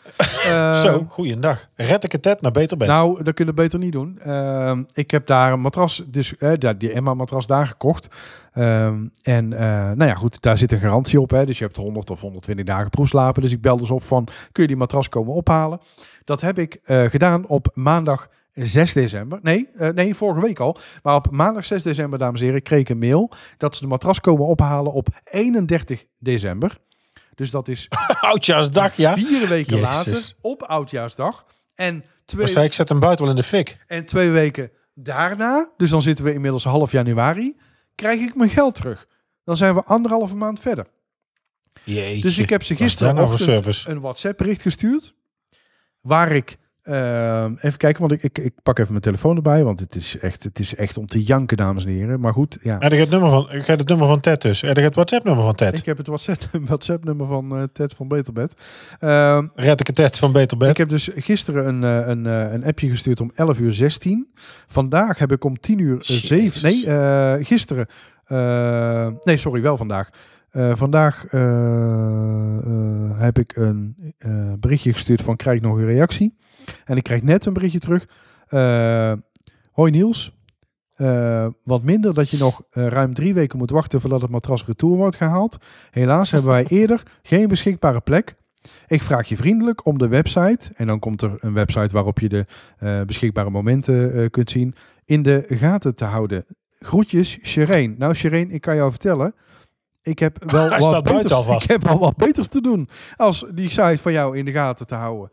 [0.46, 1.68] uh, Zo, goeiedag.
[1.74, 2.88] Red ik het net naar beter bed?
[2.88, 4.18] Nou, dat kunnen we beter niet doen.
[4.26, 6.34] Uh, ik heb daar een matras, dus
[6.78, 8.08] die Emma-matras daar gekocht.
[8.52, 11.30] Ehm, en nou ja, goed, daar zit een garantie op.
[11.30, 13.42] Hè, dus je hebt 100 of 120 dagen proefslapen.
[13.42, 15.80] Dus ik bel dus op van, kun je die matras komen ophalen?
[16.24, 18.28] Dat heb ik gedaan op maandag
[18.66, 19.38] 6 december.
[19.42, 20.78] Nee, uh, nee, vorige week al.
[21.02, 23.88] Maar op maandag 6 december, dames en heren, kreeg ik een mail dat ze de
[23.88, 26.78] matras komen ophalen op 31 december.
[27.34, 27.88] Dus dat is
[28.20, 29.14] oudjaarsdag, ja.
[29.14, 30.06] Vier weken Jezus.
[30.06, 31.44] later op oudjaarsdag.
[31.74, 32.46] En twee.
[32.46, 33.78] zei ik zet hem buiten wel in de fik.
[33.86, 37.56] En twee weken daarna, dus dan zitten we inmiddels half januari,
[37.94, 39.06] krijg ik mijn geld terug.
[39.44, 40.86] Dan zijn we anderhalve maand verder.
[41.84, 42.20] Jeetje.
[42.20, 43.16] Dus ik heb ze gisteren
[43.86, 45.14] een WhatsApp bericht gestuurd
[46.00, 46.56] waar ik
[46.88, 50.18] Ehm, even kijken, want ik, ik, ik pak even mijn telefoon erbij, want het is
[50.18, 52.20] echt, het is echt om te janken, dames en heren.
[52.20, 52.78] Maar goed, ja.
[52.78, 54.62] En het nummer van, ik ga het nummer van Ted dus.
[54.62, 55.78] En het WhatsApp-nummer van Ted.
[55.78, 56.06] Ik heb het
[56.68, 58.52] WhatsApp-nummer van uh, Ted van Beterbed.
[59.00, 60.70] Uh, Red ik het Ted van Beterbed?
[60.70, 64.28] Ik heb dus gisteren een, uh, een, uh, een appje gestuurd om 11 uur 16.
[64.66, 66.62] Vandaag heb ik om 10 uur 7.
[66.62, 67.86] Nee, gisteren.
[69.24, 70.10] nee, sorry, wel vandaag.
[70.52, 73.96] Uh, vandaag uh, uh, heb ik een
[74.60, 76.34] berichtje gestuurd van krijg ik nog een reactie.
[76.84, 78.06] En ik krijg net een berichtje terug.
[79.72, 80.36] hoi Niels.
[81.64, 85.16] wat minder dat je nog ruim drie weken moet wachten voordat het matras retour wordt
[85.16, 85.56] gehaald.
[85.90, 88.36] Helaas hebben wij eerder geen beschikbare plek.
[88.86, 92.28] Ik vraag je vriendelijk om de website, en dan komt er een website waarop je
[92.28, 92.46] de
[93.06, 96.44] beschikbare momenten kunt zien, in de gaten te houden.
[96.78, 97.94] Groetjes, Shireen.
[97.98, 99.34] Nou, Shireen, ik kan jou vertellen,
[100.02, 103.68] ik heb wel Hij wat beters, ik heb al wat beters te doen als die
[103.68, 105.30] site van jou in de gaten te houden.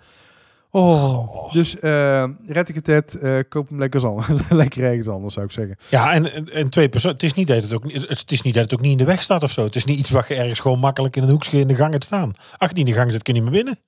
[0.78, 5.46] Oh, dus uh, red ik het, uh, koop hem lekker, anders, lekker ergens anders, zou
[5.46, 5.78] ik zeggen.
[5.90, 7.16] Ja, en, en twee personen.
[7.16, 9.06] Het is niet dat het ook het is niet dat het ook niet in de
[9.06, 9.64] weg staat of zo.
[9.64, 11.92] Het is niet iets wat je ergens gewoon makkelijk in een hoekje in de gang
[11.92, 12.34] hebt staan.
[12.58, 13.80] Ach, die in de gang zit, kun je niet meer binnen.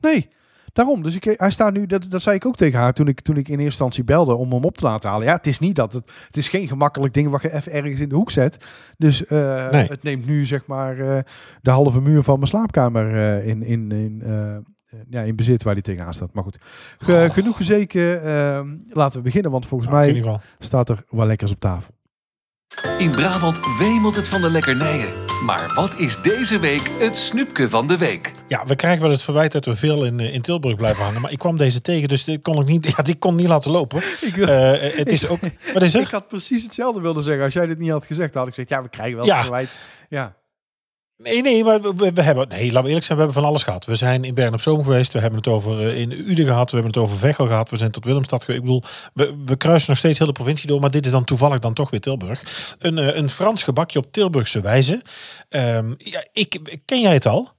[0.00, 0.28] Nee,
[0.72, 3.20] Daarom, dus ik, hij staat nu, dat, dat zei ik ook tegen haar toen ik,
[3.20, 5.26] toen ik in eerste instantie belde om hem op te laten halen.
[5.26, 8.00] Ja, het is niet dat het, het is geen gemakkelijk ding wat je even ergens
[8.00, 8.56] in de hoek zet.
[8.96, 10.96] Dus uh, het neemt nu zeg maar
[11.62, 14.22] de halve muur van mijn slaapkamer in, in, in,
[15.10, 16.32] ja, in bezit waar die tegenaan staat.
[16.32, 16.58] Maar goed,
[17.08, 17.30] oh.
[17.30, 18.22] genoeg gezeken.
[18.22, 21.94] Ehm, laten we beginnen, want volgens nou, mij staat er wel lekkers op tafel.
[22.98, 25.12] In Brabant wemelt het van de lekkernijen.
[25.44, 28.32] Maar wat is deze week het snoepje van de week?
[28.48, 31.20] Ja, we krijgen wel het verwijt dat we veel in, in Tilburg blijven hangen.
[31.20, 33.70] Maar ik kwam deze tegen, dus dit kon ik niet, ja, die kon niet laten
[33.70, 34.02] lopen.
[34.20, 35.40] Ik, wil, uh, het is ook,
[35.74, 36.00] wat is er?
[36.00, 37.44] Ik had precies hetzelfde willen zeggen.
[37.44, 39.34] Als jij dit niet had gezegd, had ik gezegd, ja, we krijgen wel ja.
[39.34, 39.76] het verwijt.
[40.08, 40.36] Ja.
[41.16, 43.62] Nee, nee, maar we, we, hebben, nee, laten we eerlijk zijn, we hebben van alles
[43.62, 43.84] gehad.
[43.84, 46.70] We zijn in Bern op Zoom geweest, we hebben het over uh, in Uden gehad,
[46.70, 48.62] we hebben het over Veghel gehad, we zijn tot Willemstad geweest.
[48.62, 48.82] Ik bedoel,
[49.14, 51.74] we, we kruisen nog steeds heel de provincie door, maar dit is dan toevallig dan
[51.74, 52.76] toch weer Tilburg.
[52.78, 55.02] Een, uh, een Frans gebakje op Tilburgse wijze.
[55.48, 57.52] Um, ja, ik, ken jij het al?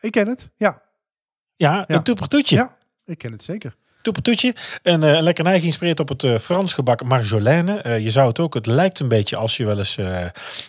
[0.00, 0.82] Ik ken het, ja.
[1.56, 1.84] Ja, ja.
[1.86, 2.56] een toepertoetje.
[2.56, 3.76] Ja, ik ken het zeker.
[4.02, 4.54] Toepeltoetje.
[4.82, 7.82] Een uh, lekkernij geïnspireerd op het uh, Frans gebak Marjolaine.
[7.86, 9.98] Uh, je zou het ook, het lijkt een beetje als je wel eens...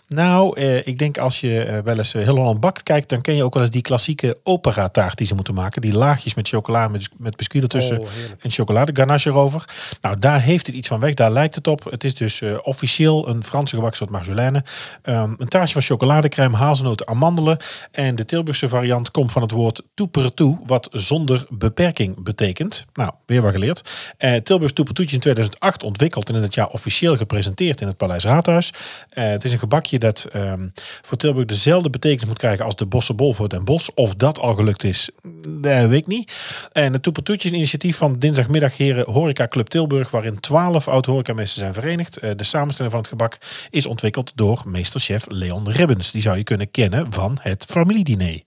[0.07, 3.09] nou, ik denk als je wel eens heel Holland bakt kijkt...
[3.09, 5.81] dan ken je ook wel eens die klassieke opera taart die ze moeten maken.
[5.81, 8.07] Die laagjes met chocola, met, met biscuit ertussen oh,
[8.39, 9.65] en chocolade ganache erover.
[10.01, 11.13] Nou, daar heeft het iets van weg.
[11.13, 11.83] Daar lijkt het op.
[11.89, 14.63] Het is dus officieel een Franse gebaksoort Marjolaine.
[15.03, 17.57] Um, een taartje van chocoladecrème, hazelnoten, amandelen.
[17.91, 20.31] En de Tilburgse variant komt van het woord toeper
[20.65, 22.85] wat zonder beperking betekent.
[22.93, 23.91] Nou, weer wat geleerd.
[24.19, 28.23] Uh, Tilburgs Toepeltoetje in 2008 ontwikkeld en in het jaar officieel gepresenteerd in het Paleis
[28.23, 28.73] Raadhuis.
[29.13, 32.85] Uh, het is een gebakje dat um, voor Tilburg dezelfde betekenis moet krijgen als de
[32.85, 33.89] Bossenbol voor Den Bosch.
[33.95, 35.09] Of dat al gelukt is,
[35.47, 36.33] dat weet ik niet.
[36.71, 41.59] En het Toepeltoetje is een initiatief van dinsdagmiddag heren Horeca Club Tilburg, waarin 12 oud-horecameesters
[41.59, 42.23] zijn verenigd.
[42.23, 43.37] Uh, de samenstelling van het gebak
[43.69, 46.11] is ontwikkeld door meesterchef Leon Ribbens.
[46.11, 48.41] Die zou je kunnen kennen van het familiediner.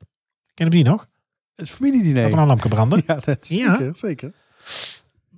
[0.54, 1.06] Kennen we die nog?
[1.54, 2.30] Het familiediner.
[2.30, 3.02] Van een lampje branden.
[3.06, 3.92] Ja, dat zeker, ja.
[3.94, 4.32] zeker.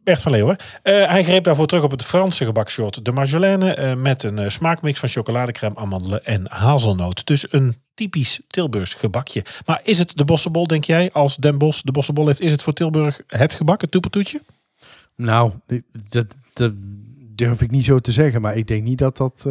[0.09, 0.57] Bert van Leeuwen.
[0.85, 3.79] Uh, hij greep daarvoor terug op het Franse gebakshort de Marjolaine.
[3.79, 7.27] Uh, met een uh, smaakmix van chocoladecrème, amandelen en hazelnoot.
[7.27, 9.45] Dus een typisch Tilburgs gebakje.
[9.67, 12.41] Maar is het de bossenbol, denk jij, als Den Bosch de bossenbol heeft?
[12.41, 14.43] Is het voor Tilburg het gebak, het toepeltoetje?
[15.17, 15.53] Nou,
[16.09, 16.73] dat, dat
[17.35, 18.41] durf ik niet zo te zeggen.
[18.41, 19.45] Maar ik denk niet dat dat...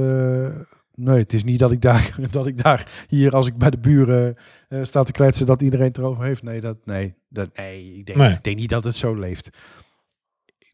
[0.99, 3.77] Nee, het is niet dat ik daar, dat ik daar hier als ik bij de
[3.77, 4.35] buren
[4.69, 6.43] uh, sta te kletsen dat iedereen het erover heeft.
[6.43, 8.31] Nee, dat, nee, dat, nee, ik denk, nee.
[8.31, 9.49] ik denk niet dat het zo leeft.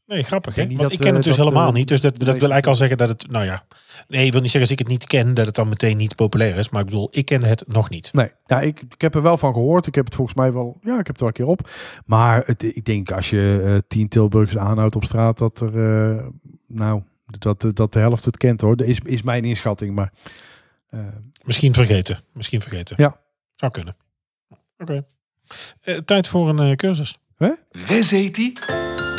[0.05, 0.55] Nee, grappig.
[0.55, 0.75] Hè?
[0.75, 1.87] Want ik ken het dus helemaal niet.
[1.87, 3.65] Dus dat, dat wil eigenlijk al zeggen dat het, nou ja.
[4.07, 6.15] Nee, ik wil niet zeggen als ik het niet ken, dat het dan meteen niet
[6.15, 6.69] populair is.
[6.69, 8.13] Maar ik bedoel, ik ken het nog niet.
[8.13, 9.87] Nee, ja, ik, ik heb er wel van gehoord.
[9.87, 11.69] Ik heb het volgens mij wel, ja, ik heb het wel een keer op.
[12.05, 15.71] Maar het, ik denk als je uh, tien Tilburgers aanhoudt op straat, dat er,
[16.67, 18.75] nou, dat, dat de helft het kent hoor.
[18.75, 19.95] Dat is, is mijn inschatting.
[19.95, 20.11] Maar,
[20.89, 20.99] uh,
[21.43, 22.19] Misschien vergeten.
[22.33, 22.95] Misschien vergeten.
[22.99, 23.19] Ja.
[23.55, 23.95] Zou kunnen.
[24.77, 25.05] Oké.
[25.81, 26.01] Okay.
[26.01, 27.15] tijd voor een cursus.
[27.37, 27.51] Huh?
[27.87, 28.53] Wezeti?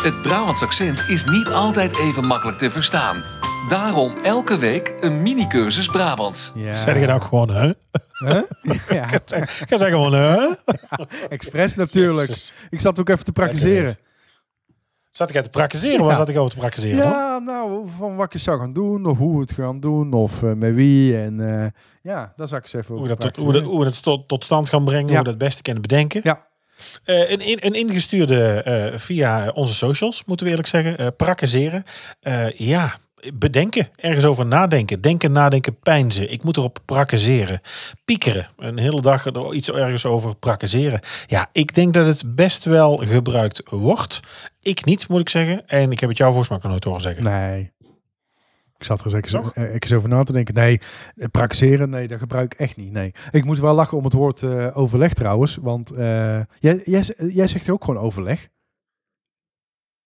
[0.02, 3.22] Het Brabants accent is niet altijd even makkelijk te verstaan.
[3.68, 6.52] Daarom elke week een mini-cursus Brabants.
[6.54, 6.74] Ja.
[6.74, 7.72] Zeg je nou gewoon, hè?
[8.12, 8.42] Huh?
[8.88, 9.10] Ja.
[9.12, 10.34] Ik ga zeggen gewoon, hè?
[10.34, 10.56] Ja,
[11.28, 12.50] expres natuurlijk.
[12.70, 13.98] Ik zat ook even te praktiseren.
[15.16, 15.98] Zat ik uit te praktiseren?
[15.98, 16.04] Ja.
[16.04, 16.96] Waar zat ik over te praktiseren?
[16.96, 20.42] Ja, nou, van wat je zou gaan doen, of hoe we het gaan doen, of
[20.42, 21.18] uh, met wie.
[21.18, 21.66] En uh,
[22.02, 24.28] ja, daar zag ik eens even hoe, dat tot, hoe, dat, hoe we het tot,
[24.28, 26.20] tot stand gaan brengen, hoe we dat het beste kunnen bedenken.
[26.24, 26.46] Ja.
[27.04, 31.16] Uh, een, in, een ingestuurde via onze socials, moeten we eerlijk zeggen.
[31.16, 31.84] Prakkezeren.
[32.54, 32.96] ja,
[33.34, 35.00] bedenken, ergens over nadenken.
[35.00, 36.32] Denken, nadenken, pijnzen.
[36.32, 37.60] Ik moet erop prakkezeren.
[38.04, 38.48] Piekeren.
[38.56, 41.00] Een hele dag er iets ergens over prakkezeren.
[41.26, 44.20] Ja, ik denk dat het best wel gebruikt wordt.
[44.60, 45.66] Ik niet, moet ik zeggen.
[45.66, 47.24] En ik heb het jou volgens mij nog nooit horen zeggen.
[47.24, 47.72] Nee.
[48.78, 50.54] Ik zat er zeker ik eens over na te denken.
[50.54, 50.80] Nee,
[51.30, 52.92] praktiseren, nee, dat gebruik ik echt niet.
[52.92, 53.12] Nee.
[53.30, 55.58] Ik moet wel lachen om het woord uh, overleg trouwens.
[55.60, 58.48] Want uh, jij, jij, jij zegt ook gewoon overleg.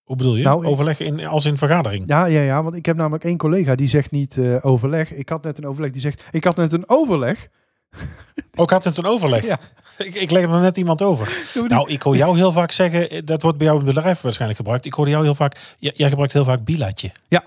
[0.09, 0.44] Hoe bedoel je?
[0.44, 2.05] Nou, overleg in, als in vergadering?
[2.07, 5.12] Ja, ja, ja, want ik heb namelijk één collega die zegt niet uh, overleg.
[5.12, 7.49] Ik had net een overleg, die zegt, ik had net een overleg.
[8.61, 9.44] Ook had het een overleg?
[9.44, 9.59] Ja.
[9.99, 11.37] Ik, ik leg er net iemand over.
[11.68, 14.59] Nou, ik hoor jou heel vaak zeggen, dat wordt bij jou in het bedrijf waarschijnlijk
[14.61, 14.85] gebruikt.
[14.85, 17.11] Ik hoor jou heel vaak, jij gebruikt heel vaak bilatje.
[17.29, 17.44] Ja,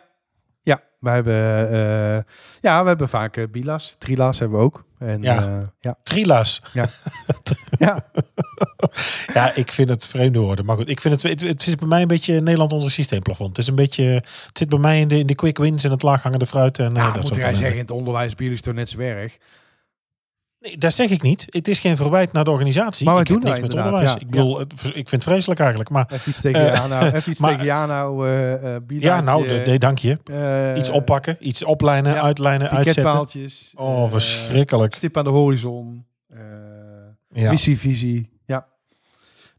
[1.01, 3.95] we hebben, uh, ja, we hebben vaak uh, bila's.
[3.97, 4.85] Trila's hebben we ook.
[4.97, 5.47] En, ja.
[5.47, 5.97] Uh, ja.
[6.03, 6.61] Trila's.
[6.73, 6.89] Ja.
[7.79, 8.05] ja.
[9.33, 10.65] ja, ik vind het vreemde woorden.
[10.65, 13.49] Maar goed, ik vind het, het, het is bij mij een beetje Nederland onder systeemplafond.
[13.49, 15.91] Het is een beetje, het zit bij mij in de, in de quick wins en
[15.91, 16.79] het laaghangende fruit.
[16.79, 19.37] En, ja, dat moet jij zeggen, in het onderwijs bij jullie toch net zo erg.
[20.62, 21.45] Nee, dat zeg ik niet.
[21.50, 23.06] Het is geen verwijt naar de organisatie.
[23.06, 24.15] Maar we ik doen niks met onderwijs.
[24.15, 25.89] ik bedoel, ik vind het vreselijk eigenlijk.
[25.89, 29.97] Maar, even iets tegen uh, nou, even iets tegen nou, uh, Ja, nou, de, dank
[29.97, 30.17] je.
[30.32, 33.28] Uh, iets oppakken, iets oplijnen, ja, uitlijnen, uitzetten.
[33.76, 34.95] Oh, verschrikkelijk.
[34.95, 36.06] Stip aan de horizon.
[37.30, 38.30] Missie, visie.
[38.45, 38.67] Ja.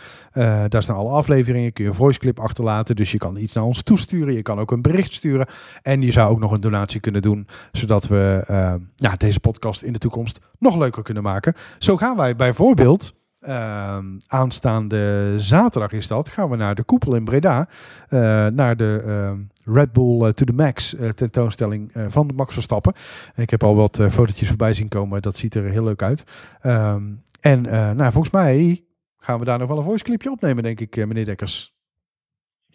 [0.68, 1.74] daar staan alle afleveringen.
[1.74, 2.96] Kun je een voice clip achterlaten.
[2.96, 4.34] Dus je kan iets naar ons toesturen.
[4.34, 5.37] Je kan ook een bericht sturen.
[5.82, 9.82] En je zou ook nog een donatie kunnen doen, zodat we uh, ja, deze podcast
[9.82, 11.54] in de toekomst nog leuker kunnen maken.
[11.78, 13.98] Zo gaan wij bijvoorbeeld uh,
[14.28, 17.68] aanstaande zaterdag is dat, gaan we naar de Koepel in Breda,
[18.10, 22.94] uh, naar de uh, Red Bull to the Max tentoonstelling van Max Verstappen.
[23.36, 26.24] Ik heb al wat fotootjes voorbij zien komen, dat ziet er heel leuk uit.
[26.62, 27.04] Ehm,
[27.40, 27.62] en
[27.96, 28.84] nou, volgens mij
[29.18, 31.77] gaan we daar nog wel een voice clipje opnemen, denk ik, meneer Dekkers.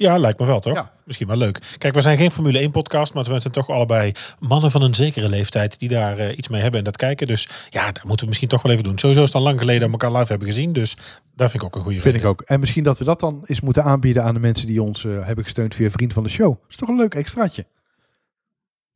[0.02, 0.92] Ja, lijkt me wel toch?
[1.04, 1.76] Misschien wel leuk.
[1.78, 4.94] Kijk, we zijn geen Formule 1 podcast, maar we zijn toch allebei mannen van een
[4.94, 7.26] zekere leeftijd die daar uh, iets mee hebben en dat kijken.
[7.26, 8.98] Dus ja, dat moeten we misschien toch wel even doen.
[8.98, 10.72] Sowieso is het al lang geleden dat we elkaar live hebben gezien.
[10.72, 10.96] Dus
[11.34, 12.40] dat vind ik ook een goede Vind ik ook.
[12.40, 15.24] En misschien dat we dat dan eens moeten aanbieden aan de mensen die ons uh,
[15.26, 16.50] hebben gesteund via Vriend van de Show.
[16.50, 17.66] Dat is toch een leuk extraatje.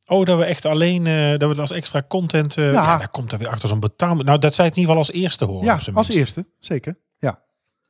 [0.05, 2.53] Oh, dat we echt alleen, uh, dat we het als extra content.
[2.53, 2.71] ja.
[2.71, 4.15] ja, daar komt er weer achter zo'n betaal.
[4.15, 5.65] Nou, dat zij het in ieder geval als eerste horen.
[5.65, 6.97] Ja, als eerste, zeker.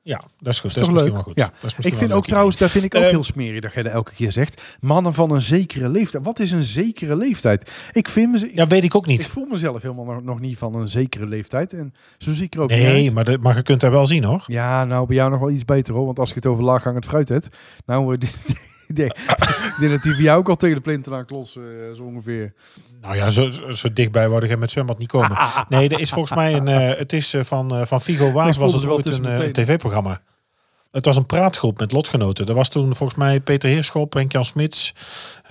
[0.08, 0.22] Ja.
[0.40, 0.74] Dat is goed.
[0.74, 1.22] Dat is, dat is leuk.
[1.22, 1.36] goed.
[1.36, 1.52] Ja.
[1.80, 4.14] ik vind ook trouwens, daar vind ik ook uh, heel smerig dat jij dat elke
[4.14, 4.62] keer zegt.
[4.80, 6.24] Mannen van een zekere leeftijd.
[6.24, 7.72] Wat is een zekere leeftijd?
[7.92, 9.22] Ik vind me, ja, weet ik ook niet.
[9.22, 11.74] Ik voel mezelf helemaal nog, niet van een zekere leeftijd.
[11.74, 14.08] En zo zie ik er ook nee, niet maar, de, maar je kunt daar wel
[14.08, 14.44] zien hoor.
[14.46, 16.06] Ja, nou bij jou nog wel iets beter hoor.
[16.06, 17.50] Want als je het over laaghangend fruit hebt.
[17.86, 18.18] Nou,
[18.90, 22.04] ik denk, dat die bij jou ook al tegen de plinten aan klossen, uh, zo
[22.04, 22.54] ongeveer.
[23.02, 25.38] Nou ja, zo, zo dichtbij word ik met zwembad niet komen.
[25.70, 26.68] Nee, er is volgens mij een.
[26.68, 30.22] Uh, het is uh, van, van Figo Waas was het ooit een, een tv-programma.
[30.98, 32.46] Het was een praatgroep met lotgenoten.
[32.46, 34.94] Er was toen volgens mij Peter Heerschop, Henk-Jan Smits,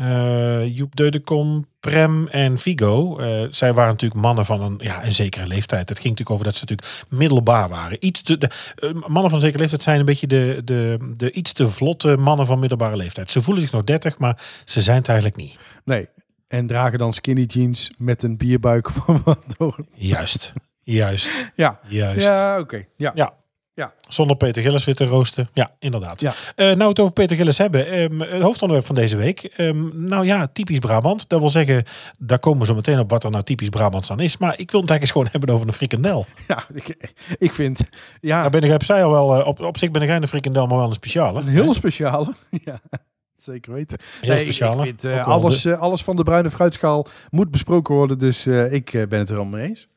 [0.00, 3.20] uh, Joep Deudekon, Prem en Vigo.
[3.20, 5.88] Uh, zij waren natuurlijk mannen van een, ja, een zekere leeftijd.
[5.88, 7.96] Het ging natuurlijk over dat ze natuurlijk middelbaar waren.
[8.00, 11.30] Iets te, de, uh, mannen van een zekere leeftijd zijn een beetje de, de, de
[11.32, 13.30] iets te vlotte mannen van middelbare leeftijd.
[13.30, 15.58] Ze voelen zich nog 30, maar ze zijn het eigenlijk niet.
[15.84, 16.08] Nee,
[16.48, 19.22] en dragen dan skinny jeans met een bierbuik van
[19.56, 19.76] door.
[19.94, 21.50] Juist, juist.
[21.54, 22.26] Ja, juist.
[22.26, 22.84] Ja, oké.
[22.96, 23.12] Ja.
[23.14, 23.34] ja.
[23.76, 23.92] Ja.
[24.08, 25.48] Zonder Peter Gillis weer te roosten.
[25.52, 26.20] Ja, inderdaad.
[26.20, 26.34] Ja.
[26.56, 27.98] Uh, nou, het over Peter Gillis hebben.
[27.98, 29.54] Um, het hoofdonderwerp van deze week.
[29.56, 31.28] Um, nou ja, typisch Brabant.
[31.28, 31.84] Dat wil zeggen,
[32.18, 34.36] daar komen we zo meteen op wat er nou typisch Brabants aan is.
[34.36, 36.26] Maar ik wil het eigenlijk eens gewoon hebben over een frikandel.
[36.48, 37.80] Ja, ik, ik vind...
[38.20, 38.38] Ja.
[38.38, 40.66] Nou ben ik, heb zij al wel, uh, op, op zich ben ik een frikandel,
[40.66, 41.40] maar wel een speciale.
[41.40, 42.34] Een heel speciale,
[42.64, 42.80] ja.
[43.36, 43.98] Zeker weten.
[44.20, 44.76] Heel nee, speciale.
[44.76, 48.18] Ik vind, uh, alles, alles van de bruine fruitschaal moet besproken worden.
[48.18, 49.88] Dus ik ben het er allemaal mee eens.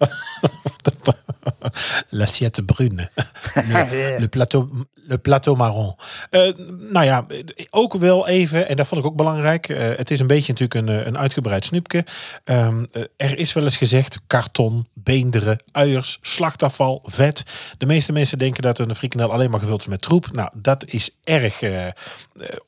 [2.10, 3.10] L'assiette brune.
[4.18, 5.96] le, plateau, le plateau marron.
[6.30, 6.52] Uh,
[6.90, 7.26] nou ja,
[7.70, 9.68] ook wel even, en dat vond ik ook belangrijk.
[9.68, 12.04] Uh, het is een beetje natuurlijk een, eh, een uitgebreid snoepje.
[12.44, 17.44] Um, uh, er is wel eens gezegd karton, beenderen, uiers, slachtafval, vet.
[17.78, 20.28] De meeste mensen denken dat een frikandel alleen maar gevuld is met troep.
[20.32, 21.62] Nou, dat is erg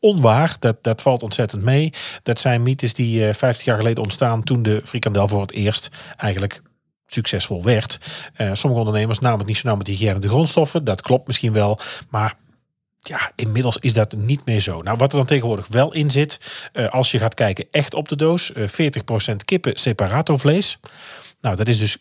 [0.01, 0.57] onwaar.
[0.59, 1.92] Dat, dat valt ontzettend mee.
[2.23, 6.62] Dat zijn mythes die 50 jaar geleden ontstaan toen de frikandel voor het eerst eigenlijk
[7.12, 7.98] succesvol werd.
[8.38, 10.85] Uh, sommige ondernemers namen het niet zo nauw met hygiëne de grondstoffen.
[10.85, 11.79] Dat klopt misschien wel.
[12.11, 12.35] Maar
[12.98, 14.83] ja, inmiddels is dat niet meer zo.
[14.83, 18.09] Nou, wat er dan tegenwoordig wel in zit, uh, als je gaat kijken echt op
[18.09, 18.68] de doos, uh,
[19.33, 20.79] 40% kippen separato vlees.
[21.40, 21.96] Nou, dat is dus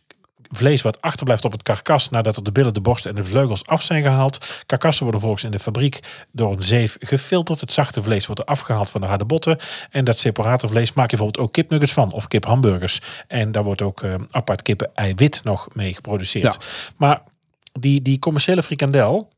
[0.51, 3.65] vlees wat achterblijft op het karkas nadat er de billen, de borst en de vleugels
[3.65, 4.63] af zijn gehaald.
[4.65, 5.99] Karkassen worden volgens in de fabriek
[6.31, 7.59] door een zeef gefilterd.
[7.59, 9.57] Het zachte vlees wordt er afgehaald van de harde botten.
[9.89, 13.01] En dat separator vlees maak je bijvoorbeeld ook kipnuggets van of kiphamburgers.
[13.27, 16.59] En daar wordt ook uh, apart kippen eiwit nog mee geproduceerd.
[16.97, 17.21] Maar
[17.79, 19.29] die, die commerciële frikandel,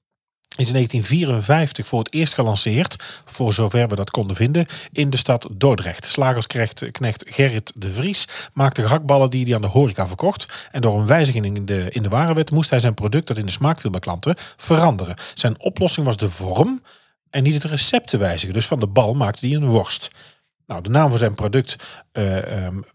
[0.55, 5.17] is in 1954 voor het eerst gelanceerd, voor zover we dat konden vinden, in de
[5.17, 6.05] stad Dordrecht.
[6.05, 10.69] Slagersknecht Gerrit de Vries maakte gehaktballen die hij aan de horeca verkocht.
[10.71, 13.45] En door een wijziging in de, in de warenwet moest hij zijn product dat in
[13.45, 15.15] de smaak viel bij klanten veranderen.
[15.33, 16.81] Zijn oplossing was de vorm
[17.29, 18.53] en niet het recept te wijzigen.
[18.53, 20.11] Dus van de bal maakte hij een worst.
[20.67, 21.75] Nou, de naam van zijn product
[22.13, 22.85] uh, um,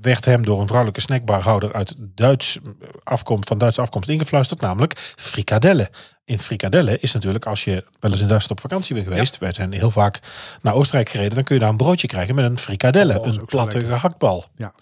[0.00, 2.58] werd hem door een vrouwelijke snackbarhouder uit Duits
[3.02, 5.90] afkomst, van Duitse afkomst ingefluisterd, namelijk frikadelle.
[6.28, 9.52] In frikadelle is natuurlijk, als je wel eens in Duitsland op vakantie bent geweest, wij
[9.52, 10.20] zijn heel vaak
[10.62, 13.44] naar Oostenrijk gereden, dan kun je daar een broodje krijgen met een frikadelle, oh, een
[13.44, 14.44] platte gehaktbal.
[14.56, 14.74] Ja.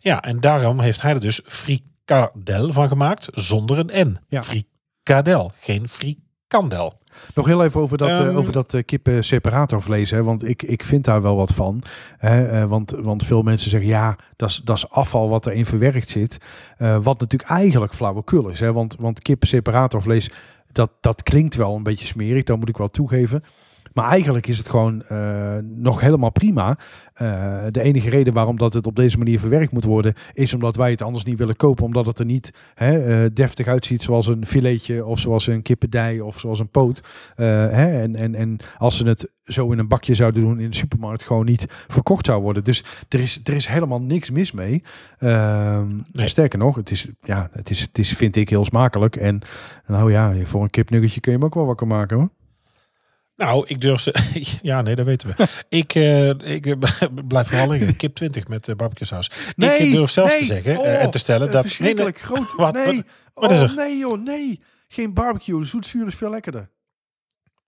[0.00, 4.18] ja, en daarom heeft hij er dus frikadel van gemaakt, zonder een N.
[4.28, 4.42] Ja.
[4.42, 6.98] Frikadel, geen frikandel.
[7.34, 10.10] Nog heel even over dat, um, over dat uh, kippen separatorvlees.
[10.10, 11.82] Hè, want ik, ik vind daar wel wat van.
[12.18, 16.38] Hè, uh, want, want veel mensen zeggen ja, dat is afval wat erin verwerkt zit.
[16.78, 18.60] Wat natuurlijk eigenlijk flauwekul is.
[18.60, 20.30] Hè, want, want kippen separatorvlees,
[20.74, 22.42] dat, dat klinkt wel een beetje smerig.
[22.42, 23.44] Dat moet ik wel toegeven.
[23.94, 26.78] Maar eigenlijk is het gewoon uh, nog helemaal prima.
[27.22, 30.76] Uh, de enige reden waarom dat het op deze manier verwerkt moet worden, is omdat
[30.76, 31.84] wij het anders niet willen kopen.
[31.84, 36.20] Omdat het er niet hè, uh, deftig uitziet zoals een filetje of zoals een kippendij
[36.20, 37.00] of zoals een poot.
[37.34, 40.76] Hè, en, en, en als ze het zo in een bakje zouden doen in de
[40.76, 42.64] supermarkt, gewoon niet verkocht zou worden.
[42.64, 44.82] Dus er is, er is helemaal niks mis mee.
[45.18, 46.28] Ehm, nee.
[46.28, 49.16] Sterker nog, het is, ja, het, is, het is, vind ik, heel smakelijk.
[49.16, 49.42] En
[49.86, 52.28] nou ja, voor een kipnuggetje kun je hem ook wel wakker maken hoor.
[53.36, 54.14] Nou, ik durf ze.
[54.62, 55.46] Ja, nee, dat weten we.
[55.78, 56.74] ik, uh, ik uh,
[57.28, 57.96] blijf vooral liggen.
[57.96, 59.30] Kip 20 met uh, barbecue saus.
[59.56, 60.40] Nee, ik durf zelfs nee.
[60.40, 61.62] te zeggen oh, en te stellen dat.
[61.62, 62.56] Verschrikkelijk nee, groot.
[62.56, 62.96] Wat, nee.
[62.96, 63.74] Wat, wat oh, is er?
[63.76, 64.60] Nee, joh, nee.
[64.88, 65.64] Geen barbecue.
[65.64, 66.70] Zoetzuur is veel lekkerder.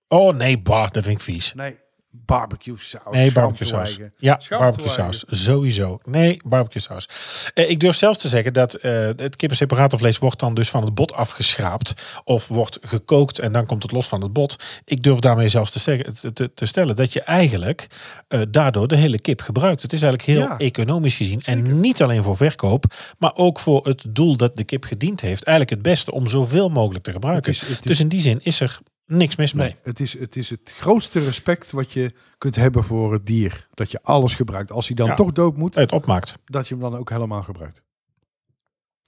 [0.09, 1.55] Oh nee, bah, dat vind ik vies.
[1.55, 1.85] Nee
[2.25, 3.03] barbecue saus.
[3.11, 3.99] Nee, barbecue saus.
[4.17, 5.25] Ja, barbecue saus.
[5.29, 5.99] Sowieso.
[6.05, 7.09] Nee, barbecue saus.
[7.55, 10.95] Eh, ik durf zelfs te zeggen dat uh, het kippenseparatorvlees wordt dan dus van het
[10.95, 12.21] bot afgeschraapt.
[12.25, 14.57] Of wordt gekookt en dan komt het los van het bot.
[14.85, 17.87] Ik durf daarmee zelfs te, zeggen, te, te stellen dat je eigenlijk
[18.29, 19.83] uh, daardoor de hele kip gebruikt.
[19.83, 21.41] Het is eigenlijk heel ja, economisch gezien.
[21.43, 21.65] Zeker.
[21.65, 22.85] En niet alleen voor verkoop,
[23.19, 25.45] maar ook voor het doel dat de kip gediend heeft.
[25.45, 27.53] Eigenlijk het beste om zoveel mogelijk te gebruiken.
[27.53, 29.67] Het is, het is, dus in die zin is er niks mis mee.
[29.67, 33.67] Nee, het, is, het is het grootste respect wat je kunt hebben voor het dier.
[33.75, 34.71] Dat je alles gebruikt.
[34.71, 36.39] Als hij dan toch dood moet, het opmaakt.
[36.45, 37.83] Dat je hem dan ook helemaal gebruikt.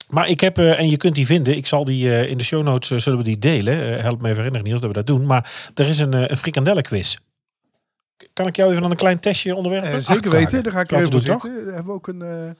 [0.09, 2.43] Maar ik heb, uh, en je kunt die vinden, ik zal die uh, in de
[2.43, 4.01] show notes, uh, zullen we die delen.
[4.01, 5.25] help me even herinneren Niels dat we dat doen.
[5.25, 7.15] Maar er is een, een frikandellenquiz.
[8.33, 10.03] Kan ik jou even aan een klein testje onderwerpen?
[10.03, 11.51] zeker weten, daar ga ik even zitten.
[11.51, 12.55] Hebben we ook een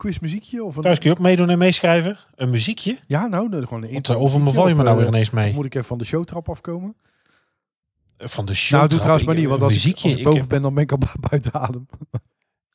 [0.00, 0.64] quizmuziekje?
[0.64, 0.82] Of een...
[0.82, 2.18] Thuis kun je ook meedoen en meeschrijven?
[2.34, 2.98] Een muziekje?
[3.06, 4.14] Ja, nou, gewoon een intro.
[4.14, 5.52] Over me val je me nou weer ineens mee?
[5.52, 6.96] Moet ik even van de showtrap afkomen?
[8.18, 8.78] Van de show.
[8.78, 10.48] Nou, doe trouwens maar niet, want als, muziekje, ik, als ik boven heb...
[10.48, 10.98] ben, dan ben ik al
[11.30, 11.86] buiten adem.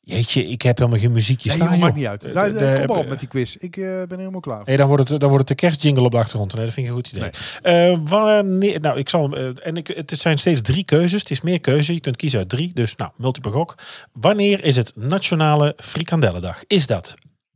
[0.08, 1.78] Jeetje, ik heb helemaal geen muziekje nee, staan.
[1.78, 2.32] maakt niet uit.
[2.32, 3.54] Nou, de, de, kom maar op met die quiz.
[3.54, 4.62] Ik uh, ben helemaal klaar.
[4.64, 6.54] Nee, dan wordt het, dan wordt het de kerstjingle op de achtergrond.
[6.54, 7.30] Nee, dat vind ik een goed idee.
[7.62, 7.92] Nee.
[7.92, 11.20] Uh, wanneer, nou, ik zal, uh, en ik, het zijn steeds drie keuzes.
[11.20, 11.94] Het is meer keuze.
[11.94, 12.70] Je kunt kiezen uit drie.
[12.74, 13.74] Dus, nou, multiple gok.
[14.12, 16.64] Wanneer is het Nationale Frikandellendag?
[16.66, 17.14] Is dat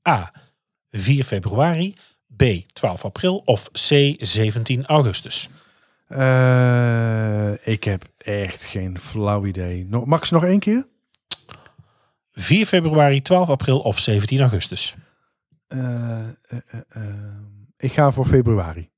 [0.09, 0.33] A.
[0.91, 1.95] 4 februari,
[2.37, 2.45] B.
[2.73, 4.15] 12 april of C.
[4.19, 5.49] 17 augustus?
[7.63, 9.87] Ik heb echt geen flauw idee.
[9.89, 10.87] Nog, mag ze nog één keer?
[12.41, 14.95] 4 februari, 12 april of 17 augustus?
[15.69, 16.29] Uh,
[17.77, 18.89] ik ga voor februari.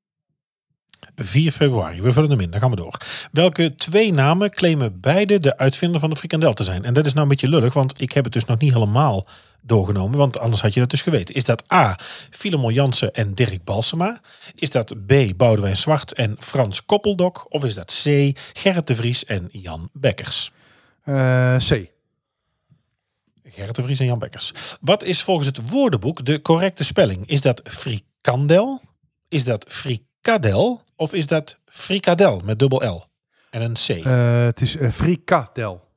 [1.17, 2.01] 4 februari.
[2.03, 2.97] We vullen hem in, dan gaan we door.
[3.33, 6.85] Welke twee namen claimen beide de uitvinder van de frikandel te zijn?
[6.85, 9.27] En dat is nou een beetje lullig, want ik heb het dus nog niet helemaal
[9.63, 11.35] doorgenomen, want anders had je dat dus geweten.
[11.35, 11.99] Is dat A.
[12.31, 14.21] Filemon Jansen en Dirk Balsema?
[14.55, 15.13] Is dat B.
[15.37, 17.47] Boudewijn Zwart en Frans Koppeldok?
[17.49, 18.39] Of is dat C.
[18.53, 20.51] Gerrit de Vries en Jan Bekkers?
[21.05, 21.91] Uh, C.
[23.55, 24.53] Gerrit de Vries en Jan Bekkers.
[24.81, 27.27] Wat is volgens het woordenboek de correcte spelling?
[27.27, 28.81] Is dat frikandel?
[29.29, 30.83] Is dat frikadel?
[30.97, 33.05] Of is dat frikadel met dubbel L
[33.51, 33.89] en een C?
[33.89, 35.91] Uh, het is uh, frikadel.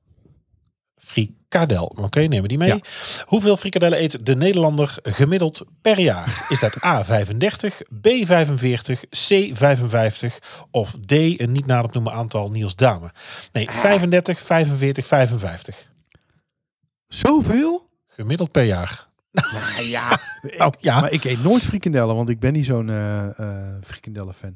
[0.96, 1.86] Frikadel.
[1.86, 2.68] Oké, okay, nemen we die mee.
[2.68, 2.80] Ja.
[3.26, 6.46] Hoeveel frikadellen eet de Nederlander gemiddeld per jaar?
[6.50, 7.76] Is dat A35,
[8.08, 10.38] B45, C55
[10.72, 13.12] of D, een niet nader noemen aantal Niels Dame?
[13.52, 15.94] Nee, 35, 45, 55.
[17.08, 17.90] Zoveel?
[18.08, 19.08] Gemiddeld per jaar.
[19.32, 21.00] Nou ja, ik, oh, ja.
[21.00, 24.56] Maar ik eet nooit frikandellen, want ik ben niet zo'n uh, uh, frikandellen fan.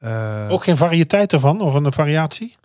[0.00, 2.56] Uh, Ook geen variëteit ervan of een variatie?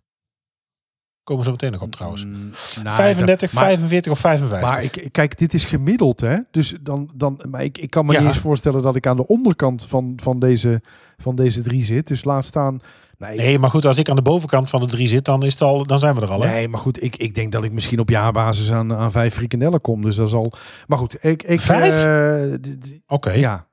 [1.30, 2.26] Komen zo meteen nog op trouwens.
[2.26, 2.52] Mm,
[2.84, 4.70] nou, 35, maar, 45 of 55.
[4.70, 6.38] Maar ik, kijk, dit is gemiddeld hè.
[6.52, 9.28] Dus dan, dan maar ik, ik kan me niet eens voorstellen dat ik aan de
[9.28, 10.82] onderkant van, van, deze,
[11.18, 12.08] van deze drie zit.
[12.08, 12.82] Dus laat staan.
[13.18, 15.54] Nee, nee, maar goed, als ik aan de bovenkant van de drie zit, dan, is
[15.54, 16.42] het al, dan zijn we er al.
[16.42, 16.52] Hè?
[16.52, 19.82] Nee, maar goed, ik, ik denk dat ik misschien op jaarbasis aan, aan vijf frikandellen
[19.82, 20.02] kom.
[20.02, 20.52] Dus dat is al.
[20.88, 21.44] Maar goed, ik.
[21.44, 22.06] ik vijf?
[22.06, 22.74] Uh,
[23.08, 23.32] Oké.
[23.32, 23.68] Ja.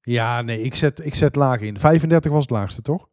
[0.00, 1.78] Ja, nee, ik zet, ik zet laag in.
[1.78, 3.06] 35 was het laagste, toch?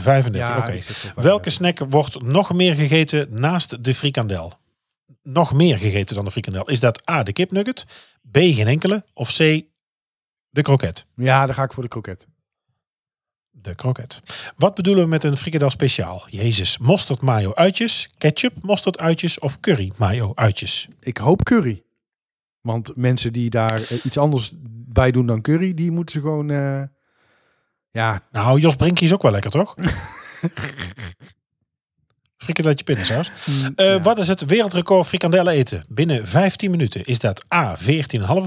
[0.00, 1.22] 35, oké.
[1.22, 4.52] Welke snack wordt nog meer gegeten naast de frikandel?
[5.22, 6.68] Nog meer gegeten dan de frikandel.
[6.68, 7.86] Is dat A, de kipnugget,
[8.30, 9.38] B, geen enkele, of C,
[10.50, 11.06] de kroket?
[11.14, 12.26] Ja, dan ga ik voor de kroket.
[13.50, 14.20] De kroket.
[14.56, 16.24] Wat bedoelen we met een frikandel speciaal?
[16.30, 20.88] Jezus, mosterd, mayo, uitjes, ketchup, mosterd, uitjes of curry, mayo, uitjes?
[21.00, 21.82] Ik hoop curry.
[22.60, 24.52] Want mensen die daar eh, iets anders
[24.88, 26.48] bij doen dan curry, die moeten ze gewoon...
[26.48, 26.82] Uh,
[27.90, 28.20] ja.
[28.32, 29.74] Nou, Jos Brinkje is ook wel lekker, toch?
[32.36, 33.30] Frikandelletje pindasaus.
[33.46, 35.84] Mm, uh, Wat is het wereldrecord frikandellen eten?
[35.88, 37.04] Binnen 15 minuten.
[37.04, 37.84] Is dat A, 14,5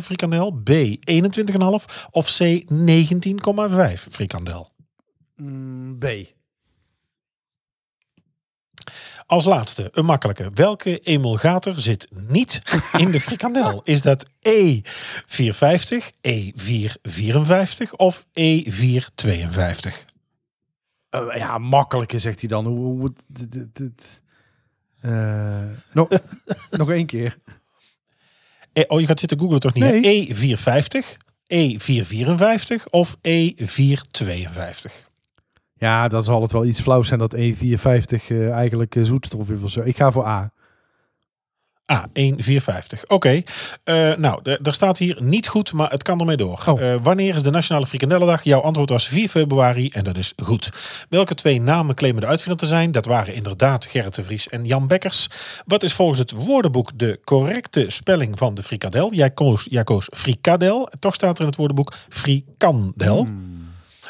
[0.01, 4.71] frikandel, B, 21,5 of C, 19,5 frikandel?
[5.35, 6.05] Mm, B.
[9.31, 10.51] Als laatste, een makkelijke.
[10.53, 12.61] Welke emulgator zit niet
[12.97, 13.81] in de frikandel?
[13.93, 14.31] Is dat E450,
[16.27, 19.93] E454 of E452?
[21.11, 22.65] Uh, ja, makkelijke zegt hij dan.
[22.65, 23.13] Hoe, hoe,
[25.01, 26.07] uh, nog,
[26.77, 27.37] nog één keer.
[28.73, 29.83] E, oh, je gaat zitten googlen toch niet?
[29.83, 30.27] Nee.
[30.27, 31.17] E450,
[31.53, 35.10] E454 of E452?
[35.81, 39.63] Ja, dan zal het wel iets flauw zijn dat E450 uh, eigenlijk uh, zoetstof is
[39.63, 39.81] of zo.
[39.83, 40.51] Ik ga voor A.
[41.91, 43.03] A, 1,450.
[43.03, 43.13] Oké.
[43.13, 43.45] Okay.
[44.11, 46.63] Uh, nou, daar staat hier niet goed, maar het kan ermee door.
[46.67, 46.81] Oh.
[46.81, 48.43] Uh, wanneer is de Nationale Frikandellendag?
[48.43, 50.71] Jouw antwoord was 4 februari en dat is goed.
[51.09, 52.91] Welke twee namen claimen de uitvinder te zijn?
[52.91, 55.29] Dat waren inderdaad Gerrit de Vries en Jan Bekkers.
[55.65, 59.13] Wat is volgens het woordenboek de correcte spelling van de frikadel?
[59.13, 60.89] Jij koos, jij koos frikadel.
[60.99, 63.23] Toch staat er in het woordenboek frikandel.
[63.23, 63.60] Hmm.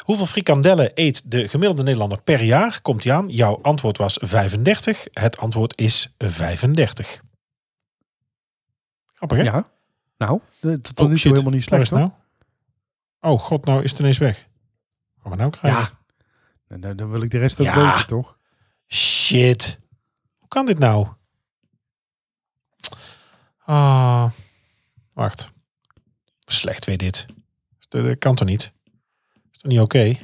[0.02, 2.80] Hoeveel frikandellen eet de gemiddelde Nederlander per jaar?
[2.82, 3.28] Komt hij aan?
[3.28, 5.06] Jouw antwoord was 35.
[5.12, 7.22] Het antwoord is 35.
[9.14, 9.44] Grappig, hè?
[9.44, 9.70] Ja.
[10.18, 11.90] Nou, tot oh, nu toe helemaal niet slecht.
[11.90, 12.10] nou?
[13.20, 14.46] Oh god, nou is het ineens weg.
[15.22, 15.80] Gaan we nou krijgen?
[16.68, 16.76] Ja.
[16.76, 17.92] Dan, dan wil ik de rest ook ja.
[17.92, 18.38] weten, toch?
[18.88, 19.80] Shit.
[20.38, 21.08] Hoe kan dit nou?
[23.64, 24.30] Ah.
[25.12, 25.50] Wacht.
[26.44, 27.26] Slecht weer dit.
[27.88, 28.72] Dat kan toch niet?
[29.62, 29.98] Niet oké?
[29.98, 30.20] Okay?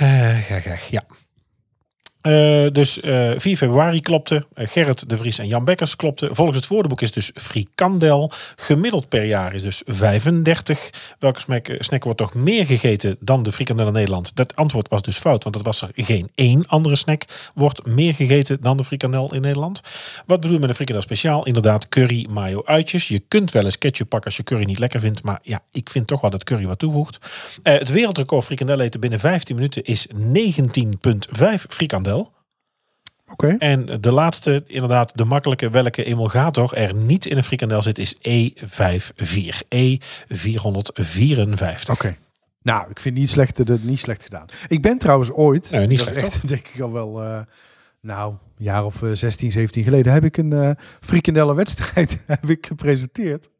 [0.00, 1.04] Uh, ja.
[2.22, 4.46] Uh, dus uh, eh, 4 februari klopte.
[4.54, 6.28] Uh, Gerrit de Vries en Jan Bekkers klopte.
[6.30, 8.30] Volgens het woordenboek is dus frikandel.
[8.56, 10.90] Gemiddeld per jaar is dus 35.
[11.18, 14.36] Welke snack, snack wordt toch meer gegeten dan de frikandel in Nederland?
[14.36, 18.14] Dat antwoord was dus fout, want het was er geen één andere snack wordt meer
[18.14, 19.80] gegeten dan de frikandel in Nederland.
[20.26, 21.46] Wat bedoel je met een frikandel speciaal?
[21.46, 23.08] Inderdaad, curry, mayo, uitjes.
[23.08, 25.90] Je kunt wel eens ketchup pakken als je curry niet lekker vindt, maar ja, ik
[25.90, 27.18] vind toch wel dat curry wat toevoegt.
[27.62, 30.14] het wereldrecord frikandel eten binnen 15 minuten is 19,5
[31.68, 32.10] frikandel.
[33.58, 38.16] En de laatste, inderdaad, de makkelijke, welke emulgator er niet in een frikandel zit, is
[38.16, 38.20] E54.
[39.74, 41.90] E454.
[41.90, 42.16] Oké.
[42.62, 44.46] Nou, ik vind niet slecht, de, niet slecht gedaan.
[44.68, 47.40] Ik ben trouwens ooit, nee, niet slecht, echt, denk ik al wel, uh,
[48.00, 50.70] nou, een jaar of 16, eh, 17 geleden, heb ik een uh,
[51.00, 53.50] frikandellen wedstrijd heb ik gepresenteerd.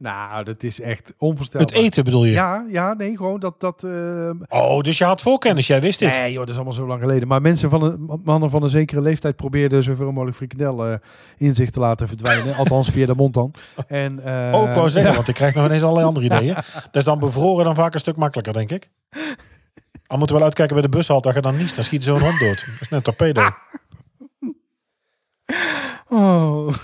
[0.00, 1.68] Nou, dat is echt onvoorstelbaar.
[1.68, 2.32] Het eten bedoel je?
[2.32, 3.60] Ja, ja nee, gewoon dat...
[3.60, 4.30] dat uh...
[4.48, 6.16] Oh, dus je had voorkennis, jij wist dit?
[6.16, 7.28] Nee joh, dat is allemaal zo lang geleden.
[7.28, 10.94] Maar mensen van een, mannen van een zekere leeftijd probeerden zoveel mogelijk frikandel uh,
[11.36, 12.56] in zich te laten verdwijnen.
[12.60, 13.54] Althans via de mond dan.
[13.86, 14.46] En, uh...
[14.48, 16.54] ik wou zeggen, want ik krijg nog ineens allerlei andere ideeën.
[16.54, 18.90] Dat is dan bevroren dan vaak een stuk makkelijker, denk ik.
[20.06, 22.20] Al moeten we wel uitkijken bij de bushal, dat je dan niet, dan schiet zo'n
[22.20, 22.64] hond dood.
[22.66, 23.48] Dat is net torpedo.
[26.08, 26.74] Oh.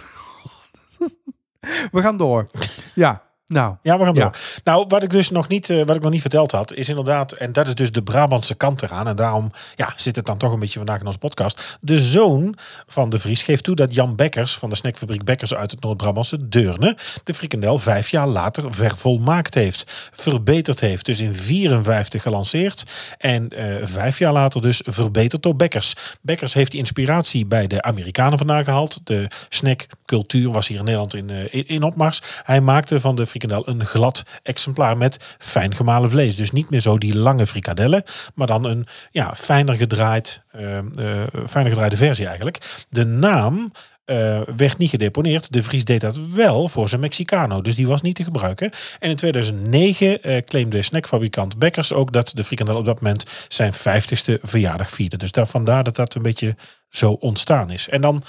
[1.92, 2.48] We gaan door.
[2.94, 3.25] Ja.
[3.48, 4.36] Nou, ja, we gaan door.
[4.64, 7.32] Nou, wat ik dus nog niet, uh, wat ik nog niet verteld had, is inderdaad,
[7.32, 9.08] en dat is dus de Brabantse kant eraan.
[9.08, 11.78] En daarom ja, zit het dan toch een beetje vandaag in onze podcast.
[11.80, 15.70] De zoon van de Vries geeft toe dat Jan Bekkers van de snackfabriek Bekkers uit
[15.70, 20.10] het Noord-Brabantse Deurne de frikandel vijf jaar later vervolmaakt heeft.
[20.12, 21.04] Verbeterd heeft.
[21.04, 22.90] Dus in 54 gelanceerd.
[23.18, 25.94] En uh, vijf jaar later dus verbeterd door Bekkers.
[26.20, 29.00] Bekkers heeft die inspiratie bij de Amerikanen vandaan gehaald.
[29.04, 32.22] De snackcultuur was hier in Nederland in, uh, in, in opmars.
[32.42, 36.36] Hij maakte van de frikandel een glad exemplaar met fijn gemalen vlees.
[36.36, 38.02] Dus niet meer zo die lange frikadellen,
[38.34, 42.86] maar dan een ja, fijner, gedraaid, uh, uh, fijner gedraaide versie eigenlijk.
[42.88, 43.72] De naam
[44.06, 45.52] uh, werd niet gedeponeerd.
[45.52, 48.70] De Vries deed dat wel voor zijn Mexicano, dus die was niet te gebruiken.
[48.98, 53.72] En in 2009 uh, claimde snackfabrikant Bekkers ook dat de frikandel op dat moment zijn
[53.72, 55.16] 50ste verjaardag vierde.
[55.16, 56.56] Dus daar, vandaar dat dat een beetje
[56.90, 57.88] zo ontstaan is.
[57.88, 58.22] En dan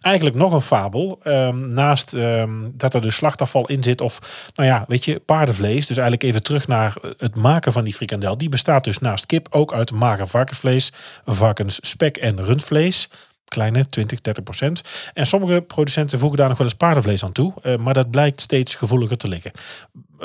[0.00, 1.20] eigenlijk nog een fabel.
[1.24, 4.18] Um, naast um, dat er dus slachtafval in zit of,
[4.54, 5.86] nou ja, weet je, paardenvlees.
[5.86, 8.38] Dus eigenlijk even terug naar het maken van die frikandel.
[8.38, 10.92] Die bestaat dus naast kip ook uit mager varkensvlees,
[11.24, 13.08] varkensspek en rundvlees
[13.54, 14.82] kleine 20, 30 procent.
[15.14, 17.52] En sommige producenten voegen daar nog wel eens paardenvlees aan toe.
[17.62, 19.50] Uh, maar dat blijkt steeds gevoeliger te liggen.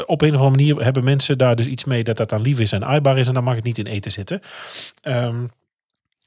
[0.05, 2.59] Op een of andere manier hebben mensen daar dus iets mee dat dat dan lief
[2.59, 3.27] is en aaibaar is.
[3.27, 4.41] En dan mag het niet in eten zitten.
[5.03, 5.51] Um,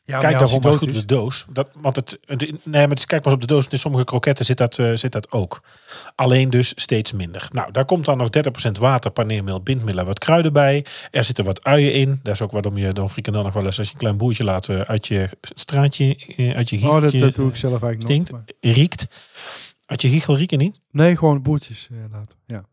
[0.04, 1.44] ja, kijk daarom maar goed op de doos.
[1.52, 3.66] Dat, want het, nee, maar het, kijk maar op de doos.
[3.68, 5.62] In sommige kroketten zit dat, uh, zit dat ook.
[6.14, 7.48] Alleen dus steeds minder.
[7.52, 8.28] Nou, daar komt dan nog
[8.68, 10.84] 30% water, paneermeel, bindmiddel wat kruiden bij.
[11.10, 12.20] Er zitten wat uien in.
[12.22, 14.44] Dat is ook waarom je dan frikandel nog wel eens als je een klein boertje
[14.44, 16.04] laat uh, uit je straatje,
[16.36, 17.06] uh, uit je giecheltje.
[17.06, 18.40] Oh, dat, dat, doe ik zelf eigenlijk stinkt, nog.
[18.60, 19.06] Riekt.
[19.86, 20.78] Uit je giechel rieken niet?
[20.90, 22.38] Nee, gewoon boertjes laten.
[22.46, 22.64] Ja.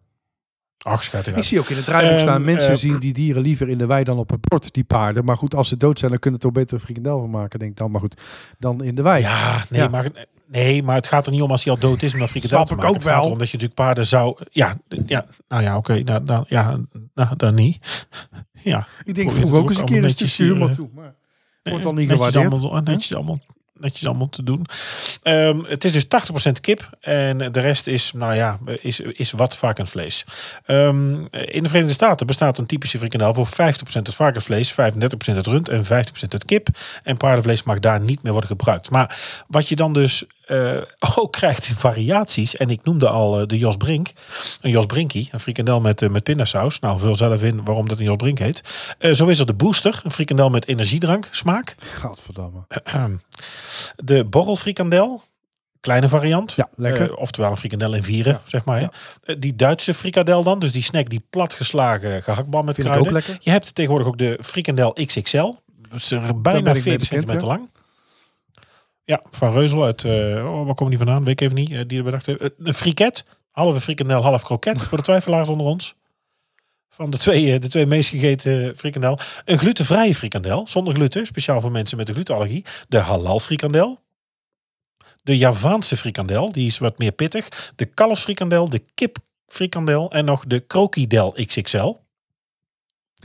[0.84, 1.14] Ach.
[1.14, 3.78] Ik zie ook in het draaiboek um, staan mensen uh, zien die dieren liever in
[3.78, 5.26] de wei dan op het bord, die paarden.
[5.26, 7.60] Maar goed, als ze dood zijn, dan kunnen het toch beter een frikandel van maken,
[7.60, 7.92] denk ik dan.
[7.92, 8.22] Maar goed,
[8.60, 9.22] dan in de wei.
[9.22, 9.88] Ja, nee, ja.
[9.88, 10.28] maar...
[10.52, 12.76] Nee, maar het gaat er niet om als hij al dood is een frikandel te
[12.76, 12.90] maken.
[12.90, 13.14] ook het wel.
[13.14, 14.38] gaat erom dat je natuurlijk paarden zou...
[14.52, 15.92] Ja, ja nou ja, oké.
[15.92, 16.80] Okay, nou, nou, ja,
[17.14, 18.08] nou, dan niet.
[18.52, 18.88] Ja.
[19.04, 20.90] Ik denk vroeger ook eens een keer een stukje humor toe.
[20.94, 21.16] Maar
[21.64, 22.54] wordt dan niet gewaardeerd.
[22.54, 23.40] Allemaal, netjes allemaal
[23.80, 24.66] netjes allemaal te doen.
[25.24, 29.58] Um, het is dus 80% kip en de rest is, nou ja, is, is wat
[29.58, 30.26] varkensvlees.
[30.68, 33.52] Um, in de Verenigde Staten bestaat een typische frikandel voor 50%
[33.92, 34.76] het varkensvlees, 35%
[35.36, 35.88] het rund en 50%
[36.30, 36.68] het kip.
[37.04, 38.90] En paardenvlees mag daar niet meer worden gebruikt.
[38.90, 40.82] Maar wat je dan dus uh,
[41.16, 42.56] ook krijgt variaties.
[42.56, 44.08] En ik noemde al uh, de Jos Brink.
[44.62, 46.80] Een Jos Brinkie, een frikandel met, uh, met pindasaus.
[46.80, 48.62] Nou, vul zelf in waarom dat een Jos Brink heet.
[49.12, 51.76] zo is er de Booster, een frikandel met energiedrank smaak.
[51.80, 52.60] Gadverdamme.
[53.95, 55.22] de borrelfrikandel.
[55.80, 56.54] Kleine variant.
[56.54, 57.16] Ja, lekker.
[57.16, 58.41] oftewel een frikandel in vieren, ja.
[58.45, 58.82] zeg maar.
[58.82, 58.91] Ja.
[59.36, 60.60] die Duitse frikandel dan.
[60.60, 63.24] Dus die snack die platgeslagen gehaktbal met Vind kruiden.
[63.39, 65.54] Je hebt tegenwoordig ook de frikandel XXL.
[65.89, 67.70] Dus bijna 40 centimeter lang.
[69.10, 71.24] Ja, van Reuzel uit, uh, oh, waar komen die vandaan?
[71.24, 71.70] Weet ik even niet.
[71.70, 72.49] Uh, die bedacht heeft.
[72.57, 74.84] een friket, halve frikandel, half kroket.
[74.84, 75.95] voor de twijfelaars onder ons.
[76.89, 79.20] Van de twee, de twee meest gegeten frikandel.
[79.45, 81.26] Een glutenvrije frikandel, zonder gluten.
[81.26, 82.66] Speciaal voor mensen met een glutenallergie.
[82.88, 83.99] De halal frikandel.
[85.24, 87.74] De Javaanse frikandel, die is wat meer pittig.
[87.76, 91.95] De kalfsfrikandel, de kip frikandel en nog de krokidel XXL.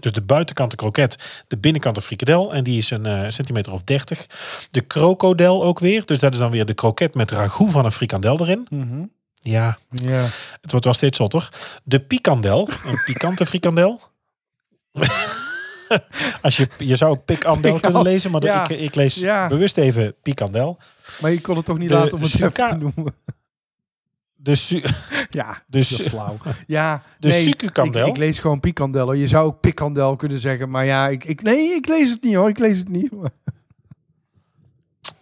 [0.01, 2.55] Dus de buitenkant de kroket, de binnenkant de frikadel.
[2.55, 4.27] En die is een uh, centimeter of 30.
[4.71, 6.07] De krokodel ook weer.
[6.07, 8.67] Dus dat is dan weer de kroket met ragout van een frikandel erin.
[8.71, 9.11] Mm -hmm.
[9.35, 9.79] Ja.
[9.89, 10.27] ja,
[10.61, 11.49] het wordt wel steeds zotter.
[11.83, 14.01] De pikandel, een pikante frikandel.
[16.43, 18.69] Als je, je zou ook pikandel kunnen lezen, maar ja.
[18.69, 19.49] ik, ik lees ja.
[19.49, 20.79] bewust even pikandel.
[21.21, 23.15] Maar je kon het toch niet de laten om het te noemen?
[24.45, 24.83] De
[25.31, 26.37] ja, dus flauw.
[26.67, 27.47] Ja, de nee.
[27.47, 27.63] Ik,
[28.07, 29.13] ik, lees gewoon pikandel.
[29.13, 32.35] Je zou ook pikandel kunnen zeggen, maar ja, ik, ik, nee, ik lees het niet
[32.35, 32.49] hoor.
[32.49, 33.13] Ik lees het niet.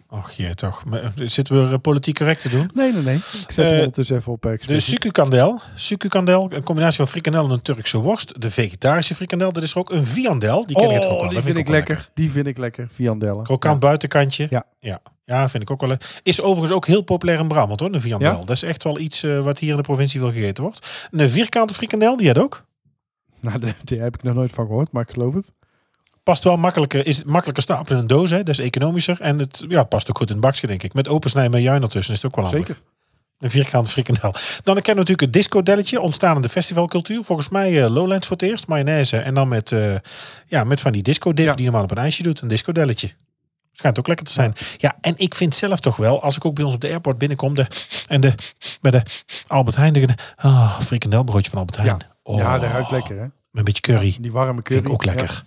[0.09, 0.83] Och je toch.
[0.91, 2.71] Eh, zitten we uh, politiek correct te doen?
[2.73, 3.15] Nee, nee, nee.
[3.15, 4.45] Ik zet uh, het dus even op.
[4.45, 5.61] Uh, de sucukandel.
[5.75, 8.41] Sucukandel, een combinatie van frikandel en een Turkse worst.
[8.41, 9.51] De vegetarische frikandel.
[9.51, 10.65] Dat is er ook een viandel.
[10.65, 11.29] Die ken oh, ik het ook wel.
[11.29, 12.09] Die vind, ik lekker.
[12.13, 12.87] Die vind ik lekker.
[12.91, 13.43] Viandellen.
[13.43, 13.79] Krokant ja.
[13.79, 14.47] buitenkantje.
[14.49, 14.65] Ja.
[14.79, 15.01] ja.
[15.25, 15.97] Ja, vind ik ook wel.
[16.23, 18.31] Is overigens ook heel populair in Brabant hoor, de viandel.
[18.31, 18.37] Ja?
[18.37, 21.07] Dat is echt wel iets uh, wat hier in de provincie veel gegeten wordt.
[21.11, 22.63] Een vierkante frikandel, die had ook.
[23.39, 25.53] Nou, daar heb ik nog nooit van gehoord, maar ik geloof het.
[26.23, 28.37] Past wel makkelijker, is het makkelijker stapelen in een doos, hè?
[28.37, 29.21] dat is economischer.
[29.21, 30.93] En het ja, past ook goed in het bakje, denk ik.
[30.93, 32.67] Met opensnijden met juin ertussen is het ook wel handig.
[32.67, 32.83] Zeker.
[33.39, 34.31] Een vierkante frikandel.
[34.31, 37.23] Dan kennen we natuurlijk het disco-delletje, ontstaan in de festivalcultuur.
[37.23, 39.17] Volgens mij uh, Lowlands voor het eerst, mayonaise.
[39.17, 39.95] En dan met, uh,
[40.47, 41.53] ja, met van die disco-dip ja.
[41.53, 42.41] die normaal op een ijsje doet.
[42.41, 43.09] Een disco-delletje.
[43.83, 44.53] Schijnt ook lekker te zijn.
[44.77, 44.97] Ja.
[45.01, 47.55] en ik vind zelf toch wel, als ik ook bij ons op de airport binnenkom
[47.55, 47.67] de,
[48.07, 48.33] en de,
[48.81, 49.03] bij de
[49.47, 51.95] Albert Heijn, de oh, frikandelbroodje van Albert Heijn.
[51.99, 53.21] Ja, oh, ja dat ruikt lekker hè.
[53.21, 54.07] Met een beetje curry.
[54.07, 54.81] Ja, die warme curry.
[54.81, 55.43] Vind ik ook lekker.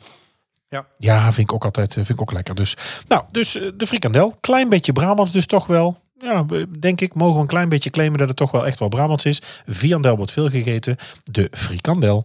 [0.69, 0.87] Ja.
[0.99, 2.55] ja, vind ik ook altijd vind ik ook lekker.
[2.55, 2.77] Dus,
[3.09, 4.35] nou, dus de frikandel.
[4.41, 5.99] Klein beetje Brabants dus toch wel.
[6.19, 6.45] Ja,
[6.79, 9.25] denk ik, mogen we een klein beetje claimen dat het toch wel echt wel Brabants
[9.25, 9.43] is.
[9.67, 10.97] Viandel wordt veel gegeten.
[11.25, 12.25] De frikandel.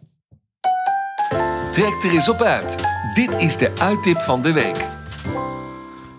[1.71, 2.75] Trek er eens op uit.
[3.13, 5.00] Dit is de uittip van de week.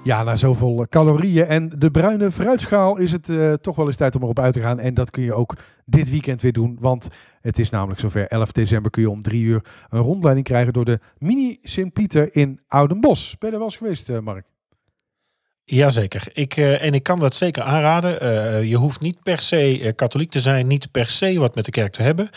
[0.05, 4.15] Ja, na zoveel calorieën en de bruine fruitschaal is het uh, toch wel eens tijd
[4.15, 4.79] om erop uit te gaan.
[4.79, 6.77] En dat kun je ook dit weekend weer doen.
[6.81, 7.09] Want
[7.41, 10.85] het is namelijk zover 11 december kun je om drie uur een rondleiding krijgen door
[10.85, 13.37] de Mini Sint-Pieter in Oudenbos.
[13.39, 14.52] Ben je er wel eens geweest, uh, Mark?
[15.65, 16.23] Jazeker.
[16.33, 18.25] Ik, uh, en ik kan dat zeker aanraden.
[18.25, 21.71] Uh, je hoeft niet per se katholiek te zijn, niet per se wat met de
[21.71, 22.31] kerk te hebben.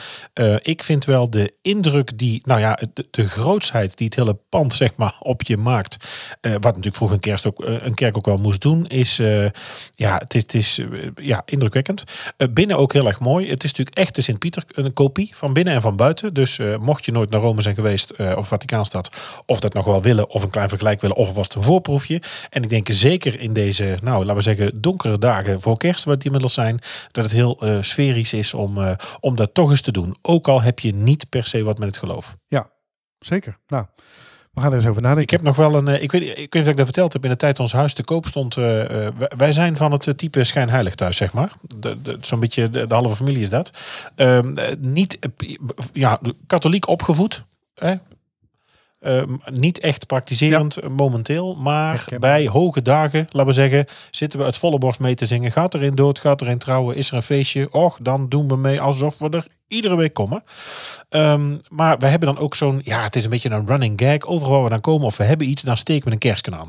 [0.62, 4.74] ik vind wel de indruk die, nou ja, de, de grootsheid die het hele pand
[4.84, 6.06] zeg maar op je maakt.
[6.42, 9.18] wat natuurlijk vroeger een, kerst ook, een kerk ook wel moest doen, is,
[9.96, 10.82] ja, het is, het is
[11.16, 12.04] ja, indrukwekkend.
[12.52, 13.50] binnen ook heel erg mooi.
[13.50, 16.34] Het is natuurlijk echt de Sint-Pieter een kopie van binnen en van buiten.
[16.34, 19.10] Dus mocht je nooit naar Rome zijn geweest of Vaticaanstad,
[19.46, 22.22] of dat nog wel willen, of een klein vergelijk willen, of was het een voorproefje.
[22.50, 26.04] En ik denk zeker zeker in deze, nou laten we zeggen, donkere dagen voor kerst,
[26.04, 26.80] wat die inmiddels zijn,
[27.12, 30.16] dat het heel uh, sferisch is om, uh, om dat toch eens te doen.
[30.22, 32.38] Ook al heb je niet per se wat met het geloof.
[32.48, 32.70] Ja,
[33.20, 33.58] zeker.
[33.68, 33.86] Nou.
[34.54, 35.24] We gaan er eens over nadenken.
[35.24, 35.88] Ik heb nog wel een.
[35.88, 37.24] Eh, ik weet, ik weet niet of ik dat verteld heb.
[37.24, 38.58] In de tijd ons huis te koop stond.
[38.58, 39.08] Uh,
[39.38, 41.52] wij zijn van het type schijnheilig thuis, zeg maar.
[42.22, 43.72] Zo'n beetje de, de, halve familie is dat.
[44.16, 44.40] Uh,
[44.80, 45.20] niet
[45.94, 47.46] ja, katholiek opgevoed.
[47.76, 47.96] Hè?
[49.06, 54.58] Ehm, niet echt praktiserend momenteel, maar bij hoge dagen, laten we zeggen, zitten we het
[54.58, 55.52] volle borst mee te zingen.
[55.52, 57.72] Gaat erin dood, gaat erin trouwen, is er een feestje?
[57.72, 60.44] Och, dan doen we mee alsof we er iedere week komen.
[61.10, 64.22] Um, maar we hebben dan ook zo'n, ja, het is een beetje een running gag.
[64.22, 66.68] Overal waar we dan komen of we hebben iets, dan steken we een kerstkan aan.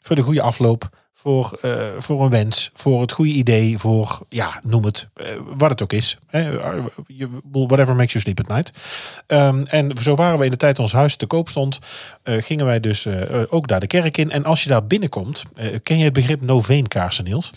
[0.00, 0.88] Voor de goede afloop
[1.26, 5.70] voor, uh, voor een wens, voor het goede idee, voor, ja, noem het, uh, wat
[5.70, 6.18] het ook is.
[7.52, 8.72] Whatever makes you sleep at night.
[9.26, 11.78] Um, en zo waren we in de tijd ons huis te koop stond,
[12.24, 13.06] gingen wij dus
[13.48, 14.30] ook daar de kerk in.
[14.30, 15.42] En als je daar binnenkomt,
[15.82, 17.52] ken je het begrip noveenkaarsen, Niels?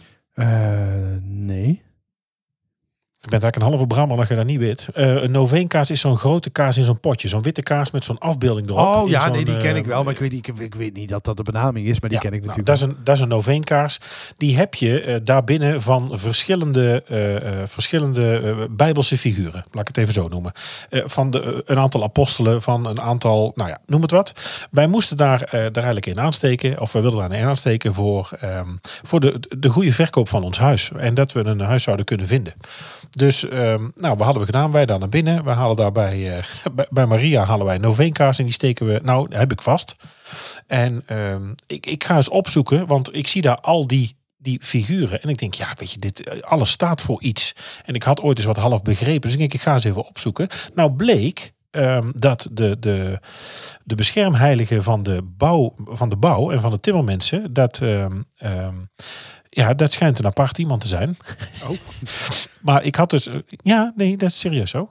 [1.23, 1.81] nee.
[3.21, 4.87] Je bent eigenlijk een halve Brammer als je dat niet weet.
[4.95, 7.27] Uh, een Noveenkaas is zo'n grote kaas in zo'n potje.
[7.27, 8.95] Zo'n witte kaas met zo'n afbeelding erop.
[8.95, 10.03] Oh ja, nee, die ken ik wel.
[10.03, 11.99] Maar ik weet, ik, ik weet niet dat dat de benaming is.
[11.99, 13.99] Maar die ken ik nou, natuurlijk dat is, een, dat is een Noveenkaas.
[14.37, 19.65] Die heb je uh, daarbinnen van verschillende, uh, verschillende bijbelse figuren.
[19.71, 20.51] Laat ik het even zo noemen.
[20.89, 24.33] van de, een aantal apostelen, van een aantal, nou ja, noem het wat.
[24.71, 26.79] Wij moesten daar, daar eigenlijk in aansteken.
[26.79, 30.57] Of we wilden daar in aansteken voor, um, voor de, de goede verkoop van ons
[30.57, 30.91] huis.
[30.97, 32.53] En dat we een huis zouden kunnen vinden.
[33.09, 34.71] Dus um, nou, wat hadden we gedaan?
[34.71, 35.43] Wij daar naar binnen.
[35.43, 35.91] We halen uh,
[36.73, 39.95] bij, bij, Maria halen wij Noveenkaars en die steken we, nou heb ik vast.
[40.67, 45.21] En um, ik, ik ga eens opzoeken, want ik zie daar al die die figuren.
[45.21, 47.55] En ik denk, ja, weet je, dit eh, alles staat voor iets.
[47.85, 49.21] En ik had ooit eens wat half begrepen.
[49.21, 50.47] Dus ik denk, ik ga eens even opzoeken.
[50.73, 53.19] Nou bleek um, dat de, de,
[53.83, 57.81] de beschermheilige van de, bouw, van de bouw en van de timmermensen, dat
[59.49, 61.17] ja, dat schijnt een apart iemand te zijn.
[61.63, 61.77] Oh.
[62.61, 63.27] maar ik had dus...
[63.27, 64.89] Eh, ja, nee, dat is serieus zo.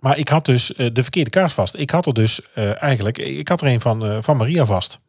[0.00, 1.76] Maar ik had dus uh, de verkeerde kaars vast.
[1.76, 3.18] Ik had er dus uh, eigenlijk...
[3.18, 5.00] Ik had er een van, uh, van Maria vast.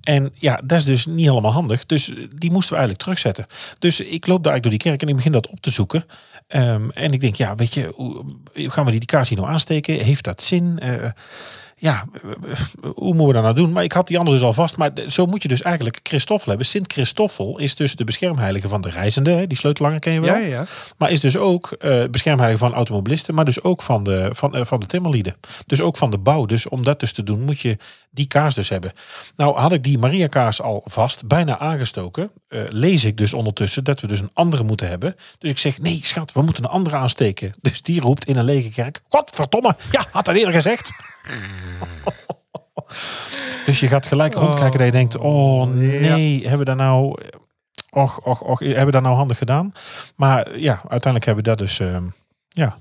[0.00, 1.86] En ja, dat is dus niet helemaal handig.
[1.86, 2.04] Dus
[2.36, 3.46] die moesten we eigenlijk terugzetten.
[3.78, 6.04] Dus ik loop daar eigenlijk door die kerk en ik begin dat op te zoeken.
[6.48, 9.50] Um, en ik denk, ja, weet je, hoe, gaan we die, die kaars hier nou
[9.50, 10.04] aansteken?
[10.04, 10.78] Heeft dat zin?
[11.82, 12.04] Ja,
[12.94, 13.72] hoe moeten we dat nou doen?
[13.72, 14.76] Maar ik had die andere dus al vast.
[14.76, 16.66] Maar zo moet je dus eigenlijk Christoffel hebben.
[16.66, 19.48] Sint Christoffel is dus de beschermheilige van de reizenden.
[19.48, 20.36] Die sleutelanger ken je wel.
[20.36, 20.64] Ja, ja.
[20.98, 23.34] Maar is dus ook uh, beschermheilige van automobilisten.
[23.34, 25.36] Maar dus ook van de, van, uh, van de timmerlieden.
[25.66, 26.46] Dus ook van de bouw.
[26.46, 27.76] Dus om dat dus te doen moet je
[28.10, 28.92] die kaars dus hebben.
[29.36, 31.26] Nou had ik die Maria kaars al vast.
[31.26, 32.30] Bijna aangestoken.
[32.48, 35.16] Uh, lees ik dus ondertussen dat we dus een andere moeten hebben.
[35.38, 37.54] Dus ik zeg nee schat we moeten een andere aansteken.
[37.60, 39.00] Dus die roept in een lege kerk.
[39.08, 39.76] Godverdomme.
[39.90, 40.92] Ja had dat eerder gezegd.
[43.66, 47.20] dus je gaat gelijk rondkijken dat je denkt, oh nee, hebben we daar nou...
[47.90, 49.72] Och, och, och, hebben we dat nou handig gedaan?
[50.16, 51.78] Maar ja, uiteindelijk hebben we dat dus...
[51.78, 51.96] Uh,
[52.48, 52.78] ja,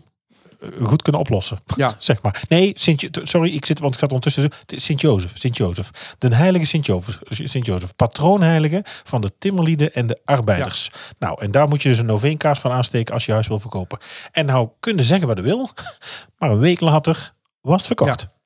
[0.81, 1.59] goed kunnen oplossen.
[1.75, 1.95] Ja.
[1.99, 2.43] zeg maar.
[2.47, 4.51] Nee, Sint, sorry, ik zit, want ik zat ondertussen.
[4.65, 6.15] Sint-Jozef, Sint-Jozef.
[6.17, 7.95] De heilige Sint-Jozef, Sint-Jozef.
[7.95, 10.91] Patroonheilige van de timmerlieden en de arbeiders.
[11.19, 13.99] Nou, en daar moet je dus een noveenkaars van aansteken als je huis wil verkopen.
[14.31, 15.69] En nou, kunnen zeggen wat je wil,
[16.37, 18.21] maar een week later was het verkocht.
[18.21, 18.39] Ja.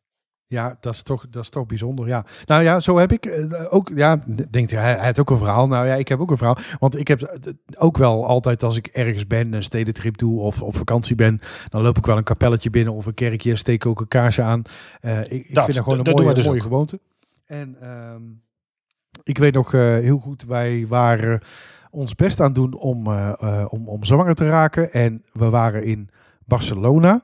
[0.47, 2.07] Ja, dat is toch, dat is toch bijzonder.
[2.07, 2.25] Ja.
[2.45, 3.91] Nou ja, zo heb ik uh, ook.
[3.95, 5.67] Ja, denkt hij, hij heeft ook een verhaal.
[5.67, 6.57] Nou ja, ik heb ook een verhaal.
[6.79, 10.61] Want ik heb eh, ook wel altijd als ik ergens ben, een stedentrip doe of
[10.61, 11.39] op vakantie ben,
[11.69, 14.61] dan loop ik wel een kapelletje binnen of een kerkje, steek ook een kaarsje aan.
[15.01, 16.99] Uh, ik, ik dat, vind dat gewoon een mooie, dus mooie gewoonte.
[17.45, 18.15] En uh,
[19.23, 21.41] ik weet nog heel goed, wij waren
[21.89, 23.07] ons best aan doen om,
[23.69, 24.93] om, om zwanger te raken.
[24.93, 26.09] En we waren in
[26.45, 27.23] Barcelona.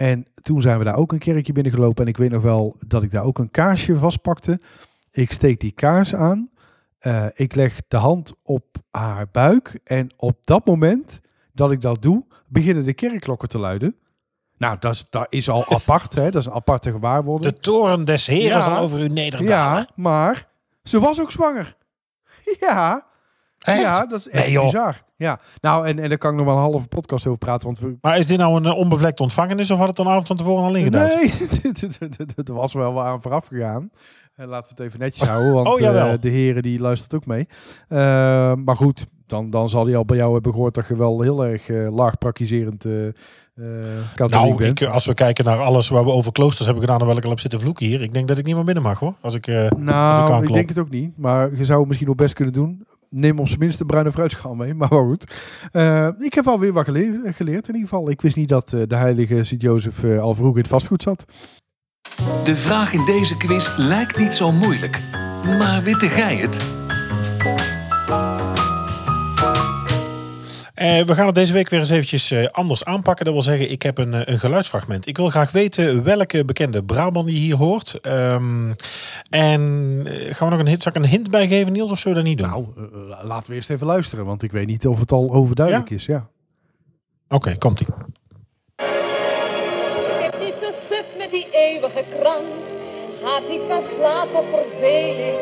[0.00, 2.04] En toen zijn we daar ook een kerkje binnengelopen.
[2.04, 4.60] En ik weet nog wel dat ik daar ook een kaarsje vastpakte.
[5.10, 6.50] Ik steek die kaars aan.
[7.00, 9.80] Uh, ik leg de hand op haar buik.
[9.84, 11.20] En op dat moment
[11.52, 13.96] dat ik dat doe, beginnen de kerkklokken te luiden.
[14.56, 16.14] Nou, dat is, dat is al apart.
[16.14, 16.30] Hè?
[16.30, 17.54] Dat is een aparte gewaarwording.
[17.54, 19.78] De toren des heren ja, zal over u nederdalen.
[19.78, 20.48] Ja, maar
[20.82, 21.76] ze was ook zwanger.
[22.60, 23.06] Ja,
[23.60, 25.02] ja, dat is echt nee, bizar.
[25.16, 27.66] Ja, nou, en, en daar kan ik nog wel een halve podcast over praten.
[27.66, 27.96] Want we...
[28.00, 30.64] Maar is dit nou een uh, onbevlekte ontvangenis of had het dan avond van tevoren
[30.64, 31.08] al ingedaan?
[31.08, 31.32] Nee,
[32.46, 33.90] er was wel aan vooraf gegaan.
[34.36, 37.48] laten we het even netjes houden, want oh, de heren die luistert ook mee.
[38.64, 41.44] maar goed, dan, dan zal hij al bij jou hebben gehoord dat je wel heel
[41.44, 42.84] erg laag praktiserend
[43.60, 47.06] uh, nou, ik, als we kijken naar alles waar we over kloosters hebben gedaan en
[47.06, 49.14] welke al heb zitten vloeken hier, ik denk dat ik niet meer binnen mag hoor.
[49.20, 51.18] Als ik, uh, nou, als ik, denk het ook niet.
[51.18, 52.86] Maar je zou het misschien nog best kunnen doen.
[53.10, 54.74] Neem op zijn minst een bruine fruitschaal mee.
[54.80, 55.34] Maar goed.
[55.72, 58.10] Uh, ik heb alweer wat geleerd, geleerd in ieder geval.
[58.10, 61.24] Ik wist niet dat de heilige Sint-Jozef al vroeg in het vastgoed zat.
[62.44, 65.00] De vraag in deze quiz lijkt niet zo moeilijk.
[65.44, 66.79] Maar witte gij het?
[70.80, 73.24] Uh, we gaan het deze week weer eens eventjes uh, anders aanpakken.
[73.24, 75.06] Dat wil zeggen, ik heb een, uh, een geluidsfragment.
[75.06, 78.06] Ik wil graag weten welke bekende Brabant je hier hoort.
[78.06, 78.74] Um,
[79.30, 82.22] en gaan we nog een hint, zal ik een hint bijgeven, Niels, of zullen we
[82.22, 82.74] dat niet doen?
[83.08, 85.96] Nou, laten we eerst even luisteren, want ik weet niet of het al overduidelijk ja?
[85.96, 86.06] is.
[86.06, 86.28] Ja.
[87.28, 87.86] Oké, okay, komt-ie.
[90.20, 92.74] Zit niet zo suf met die eeuwige krant.
[93.22, 95.38] Gaat niet van slaap of verveling.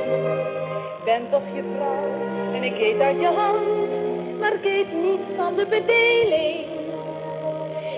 [1.04, 3.77] Ben toch je vrouw en ik eet uit je hand
[4.48, 6.66] maar eet niet van de bedeling.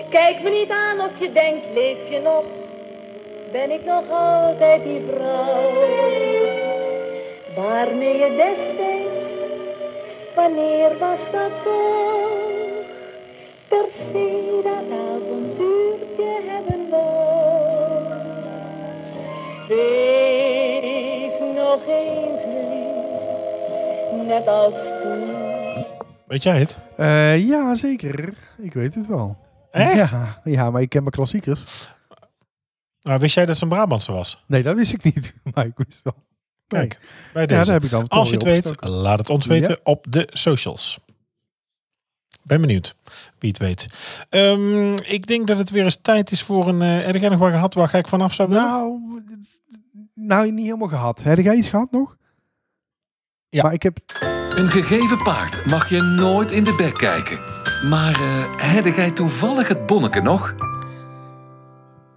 [0.09, 2.45] Kijk me niet aan of je denkt, leef je nog?
[3.51, 5.73] Ben ik nog altijd die vrouw?
[7.55, 9.37] Waarmee je destijds,
[10.35, 12.85] wanneer was dat toch?
[13.67, 18.03] Per se dat avontuurtje hebben wou.
[19.67, 25.40] Wees nog eens lief, net als toen
[26.31, 26.77] Weet jij het?
[26.97, 28.33] Uh, ja, zeker.
[28.57, 29.37] Ik weet het wel.
[29.71, 30.09] Echt?
[30.09, 31.89] Ja, ja maar ik ken mijn klassiekers.
[33.01, 34.43] Nou, wist jij dat ze een Brabantse was?
[34.47, 35.33] Nee, dat wist ik niet.
[35.53, 36.15] Maar ik wist wel.
[36.67, 36.99] Kijk,
[37.33, 37.65] bij deze.
[37.65, 40.99] Ja, heb ik dan Als je het weet, laat het ons weten op de socials.
[42.43, 42.95] Ben benieuwd
[43.39, 43.87] wie het weet.
[44.29, 46.81] Um, ik denk dat het weer eens tijd is voor een...
[46.81, 48.63] Uh, heb jij nog wat gehad waar ik vanaf zou willen?
[48.63, 48.99] Nou,
[50.13, 51.23] nou, niet helemaal gehad.
[51.23, 52.17] Heb jij iets gehad nog?
[53.51, 53.63] Ja.
[53.63, 53.97] Maar ik heb...
[54.55, 57.39] Een gegeven paard mag je nooit in de bek kijken.
[57.89, 60.55] Maar uh, heb jij toevallig het bonneke nog?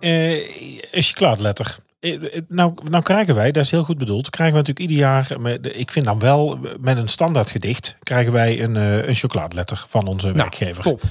[0.01, 1.77] Uh, is je klaar, letter.
[2.01, 5.41] Eh, nou, nou krijgen wij, dat is heel goed bedoeld, krijgen we natuurlijk ieder jaar,
[5.41, 8.75] met, ik vind dan wel, met een standaard gedicht, krijgen wij een,
[9.09, 10.83] een chocoladeletter van onze nou, werkgever.
[10.83, 11.03] Top.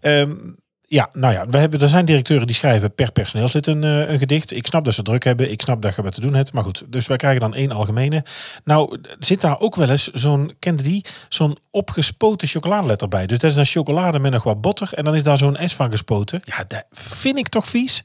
[0.00, 0.56] Um,
[0.86, 4.18] ja, nou ja, we hebben, er zijn directeuren die schrijven per personeelslid een, uh, een
[4.18, 4.52] gedicht.
[4.52, 6.52] Ik snap dat ze druk hebben, ik snap dat je wat te doen hebt.
[6.52, 8.24] Maar goed, dus wij krijgen dan één algemene.
[8.64, 13.26] Nou, zit daar ook wel eens zo'n, kende die, zo'n opgespoten chocoladeletter bij.
[13.26, 15.74] Dus dat is dan chocolade met nog wat botter en dan is daar zo'n S
[15.74, 16.40] van gespoten.
[16.44, 18.02] Ja, dat vind ik toch vies.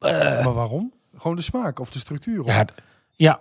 [0.00, 0.10] Uh.
[0.44, 0.92] Maar waarom?
[1.16, 2.40] Gewoon de smaak of de structuur?
[2.40, 2.46] Of?
[2.46, 2.64] Ja,
[3.10, 3.38] ja,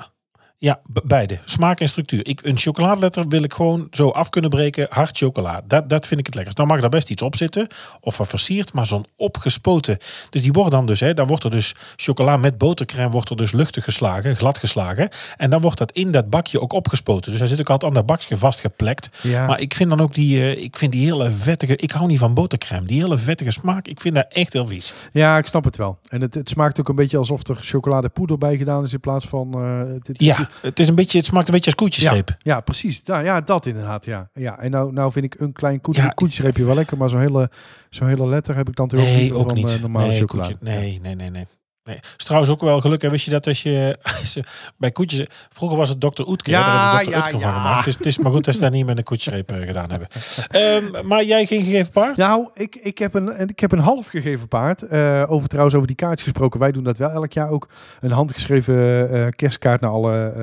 [0.62, 1.40] ja, beide.
[1.46, 2.28] Smaak en structuur.
[2.28, 4.88] Ik, een chocoladeletter wil ik gewoon zo af kunnen breken.
[4.90, 5.62] Hard chocola.
[5.68, 6.58] Dat, dat vind ik het lekkerst.
[6.58, 7.68] Dan mag daar best iets op zitten.
[8.02, 8.74] Of wat versierd.
[8.74, 9.98] Maar zo'n opgespoten.
[10.30, 13.36] Dus die wordt dan dus, hè, dan wordt er dus chocola met botercrème wordt er
[13.36, 15.10] dus luchtig geslagen, glad geslagen.
[15.38, 17.32] En dan wordt dat in dat bakje ook opgespoten.
[17.32, 19.10] Dus hij zit ook altijd aan dat bakje vastgeplekt.
[19.22, 19.48] Ja.
[19.48, 22.20] Maar ik vind dan ook die, uh, ik vind die hele vettige, ik hou niet
[22.20, 22.88] van botercrème.
[22.88, 24.94] Die hele vettige smaak, ik vind dat echt heel vies.
[25.12, 25.98] Ja, ik snap het wel.
[26.10, 29.26] En het, het smaakt ook een beetje alsof er chocoladepoeder bij gedaan is in plaats
[29.26, 29.64] van...
[29.64, 32.30] Uh, dit, ja het, is een beetje, het smaakt een beetje als koetjesreep.
[32.30, 33.02] Ja, ja precies.
[33.04, 34.06] Ja, ja, dat inderdaad.
[34.06, 34.30] Ja.
[34.34, 37.20] Ja, en nou, nou vind ik een klein koetje, ja, koetjesreepje wel lekker, maar zo'n
[37.20, 37.50] hele,
[37.90, 39.70] zo'n hele letter heb ik dan toch nee, ook van niet.
[39.70, 40.58] Uh, normale nee, chocolade.
[40.58, 41.48] Koetje, nee, nee, nee, nee.
[41.90, 42.00] Nee.
[42.18, 43.12] Is trouwens ook wel gelukkig.
[43.12, 43.98] Wist je dat als je
[44.78, 45.28] bij koetjes...
[45.50, 46.24] Vroeger was het Dr.
[46.28, 46.52] Oetker.
[46.52, 47.12] Ja, daar hebben ze Dr.
[47.12, 47.54] ja, Oetker ja.
[47.54, 47.86] van gemaakt.
[47.86, 50.08] Dus het is maar goed dat ze daar niet met een koetsreep uh, gedaan hebben.
[50.56, 52.18] Um, maar jij geen gegeven paard?
[52.18, 54.84] Nou, ik, ik, heb, een, ik heb een half gegeven paard.
[54.92, 56.60] Uh, over trouwens over die kaartjes gesproken.
[56.60, 57.68] Wij doen dat wel elk jaar ook.
[58.00, 58.76] Een handgeschreven
[59.16, 60.34] uh, kerstkaart naar alle...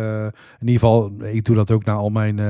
[0.61, 2.41] in ieder geval, ik doe dat ook naar al mijn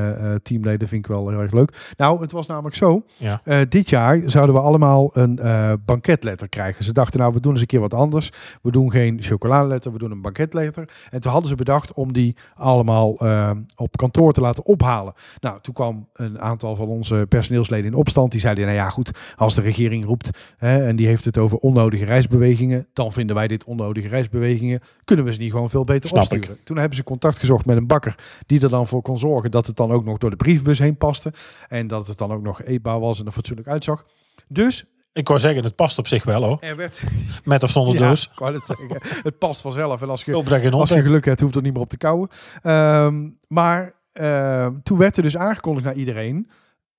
[0.42, 0.88] teamleden.
[0.88, 1.94] Vind ik wel heel erg leuk.
[1.96, 3.02] Nou, het was namelijk zo.
[3.18, 3.40] Ja.
[3.68, 5.40] dit jaar zouden we allemaal een
[5.84, 6.84] banketletter krijgen.
[6.84, 8.30] Ze dachten, nou, we doen eens een keer wat anders.
[8.62, 10.88] We doen geen chocolade letter, we doen een banketletter.
[11.10, 15.14] En toen hadden ze bedacht om die allemaal uh, op kantoor te laten ophalen.
[15.40, 18.32] Nou, toen kwam een aantal van onze personeelsleden in opstand.
[18.32, 21.58] Die zeiden, nou ja goed, als de regering roept hè, en die heeft het over
[21.58, 26.08] onnodige reisbewegingen, dan vinden wij dit onnodige reisbewegingen, kunnen we ze niet gewoon veel beter
[26.08, 26.50] Snap opsturen.
[26.50, 26.64] Ik.
[26.64, 28.14] Toen hebben ze contact gezocht met een bakker
[28.46, 30.96] die er dan voor kon zorgen dat het dan ook nog door de briefbus heen
[30.96, 31.32] paste.
[31.68, 34.04] En dat het dan ook nog eetbaar was en er fatsoenlijk uitzag.
[34.48, 34.84] Dus
[35.16, 36.56] ik wou zeggen, het past op zich wel hoor.
[36.60, 37.00] Er werd...
[37.44, 38.30] Met of zonder ja, doos.
[38.32, 38.88] Ik wou het, zeggen.
[39.22, 40.02] het past vanzelf.
[40.02, 41.96] En als je, dat je, als je geluk hebt, hoeft er niet meer op te
[41.96, 42.28] kouwen.
[42.62, 46.50] Um, maar uh, toen werd er dus aangekondigd naar iedereen.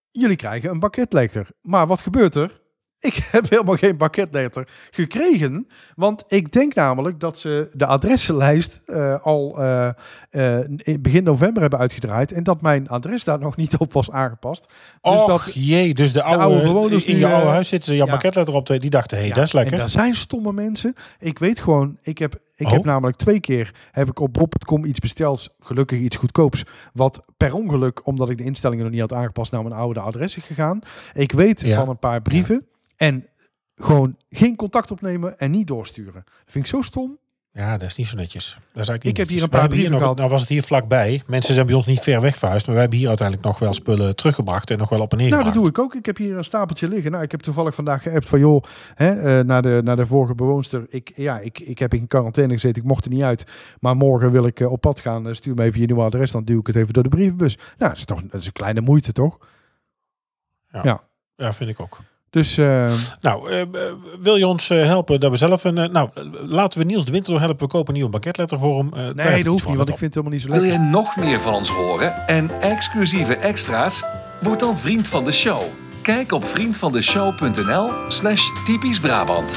[0.10, 1.48] Jullie krijgen een banketletter.
[1.62, 2.62] Maar wat gebeurt er?
[3.00, 5.68] Ik heb helemaal geen banketletter gekregen.
[5.96, 9.90] Want ik denk namelijk dat ze de adressenlijst uh, al uh,
[10.32, 12.32] uh, in begin november hebben uitgedraaid.
[12.32, 14.66] En dat mijn adres daar nog niet op was aangepast.
[15.02, 17.68] Dus Och, dat jee, dus de oude, de oude bewoners in nu, je oude huis
[17.68, 18.12] zitten ze jouw ja.
[18.12, 18.66] banketletter op.
[18.68, 19.78] Die dachten, hé, hey, ja, dat is lekker.
[19.78, 20.94] En er zijn stomme mensen.
[21.20, 22.72] Ik weet gewoon, ik heb Ik Oh.
[22.74, 27.54] heb namelijk twee keer heb ik op bob.com iets besteld, gelukkig iets goedkoops, wat per
[27.54, 30.80] ongeluk, omdat ik de instellingen nog niet had aangepast, naar mijn oude adres is gegaan.
[31.14, 31.76] Ik weet Ja.
[31.76, 32.66] van een paar brieven
[32.98, 33.26] en
[33.76, 36.24] gewoon geen contact opnemen en niet doorsturen.
[36.26, 37.18] Dat vind ik zo stom.
[37.58, 38.50] Ja, dat is niet zo netjes.
[38.54, 40.16] Dat is eigenlijk Ik heb hier een paar brieven nog.
[40.16, 41.22] Nou was het hier vlakbij.
[41.28, 42.66] Mensen zijn bij ons niet ver weg verhuisd.
[42.66, 44.72] Maar wij hebben hier uiteindelijk nog wel spullen teruggebracht.
[44.72, 45.96] En nog wel op en neer Nou, dat doe ik ook.
[45.96, 47.12] Ik heb hier een stapeltje liggen.
[47.12, 48.64] Nou, ik heb toevallig vandaag geappt van, joh,
[48.96, 50.86] hè, eh, naar, de, naar de vorige bewoonster.
[50.90, 53.46] Ik, ja, ik, ik heb in quarantaine gezeten, ik mocht er niet uit.
[53.80, 55.28] Maar morgen wil ik eh, op pad gaan.
[55.28, 57.56] Eh, stuur me even je nieuwe adres, dan duw ik het even door de brievenbus.
[57.56, 59.38] Nou, dat is toch dat is een kleine moeite, toch?
[61.36, 62.00] Ja, vind ik ook.
[62.38, 63.68] Dus eh, Nou, eh, eh,
[64.22, 65.74] wil je ons eh, helpen dat we zelf een...
[65.92, 66.10] nou,
[66.46, 67.66] laten we Niels de Winter door helpen.
[67.66, 68.94] We kopen een nieuwe banketletter voor hem.
[68.94, 70.80] Eh, nee, dat hoeft niet, want ik vind het helemaal niet zo Wil lekker.
[70.80, 74.04] jij nog meer van ons horen en exclusieve extra's?
[74.40, 75.62] Word dan vriend van de show.
[76.02, 79.56] Kijk op vriendvandeshow.nl slash typisch Brabant.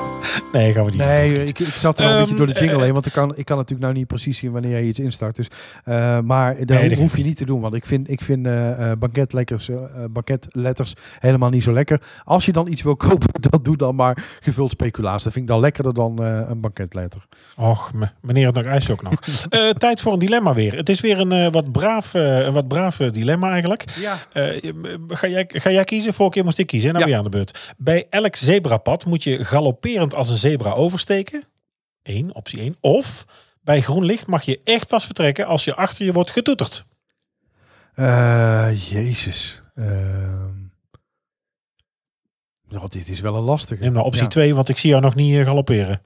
[0.52, 1.46] Nee, gaan we niet Nee, doen.
[1.46, 3.12] ik, ik zat er al een Ehm, beetje door de jingle eh, heen, want ik
[3.12, 5.36] kan, ik kan natuurlijk nou niet precies zien wanneer je iets instart.
[5.36, 5.46] Dus,
[5.84, 8.98] eh, maar dat hoef je niet te doen, want ik vind, ik vind eh, eh,
[8.98, 9.76] banketletters, eh,
[10.10, 12.00] banketletters helemaal niet zo lekker.
[12.24, 15.22] Als je dan iets wil kopen, dat doe dan maar gevuld speculaas.
[15.22, 17.26] Dat vind ik dan lekkerder dan eh, een banketletter.
[17.56, 19.12] Och, me- meneer het nog ijs ook nog.
[19.50, 20.76] Eh, tijd voor een dilemma weer.
[20.76, 23.84] Het is weer een eh, wat braaf, eh, wat braaf eh, dilemma eigenlijk.
[24.00, 24.16] Ja.
[24.32, 24.72] Eh,
[25.08, 26.14] ga, jij, ga jij kiezen?
[26.14, 26.88] Vorige keer moest ik kiezen.
[26.92, 27.04] Nou Ja.
[27.04, 27.74] ben je aan de beurt.
[27.76, 31.44] Bij elk zebrapad moet je galopperend als een zebra oversteken.
[32.02, 32.76] Eén, optie 1.
[32.80, 33.26] Of
[33.62, 36.86] bij groen licht mag je echt pas vertrekken als je achter je wordt getoeterd.
[37.94, 39.60] Eh, jezus.
[39.74, 40.58] Ehm.
[42.68, 43.82] Nou, dit is wel een lastige.
[43.82, 44.28] Neem nou optie Ja.
[44.28, 46.02] 2, want ik zie jou nog niet eh, galopperen.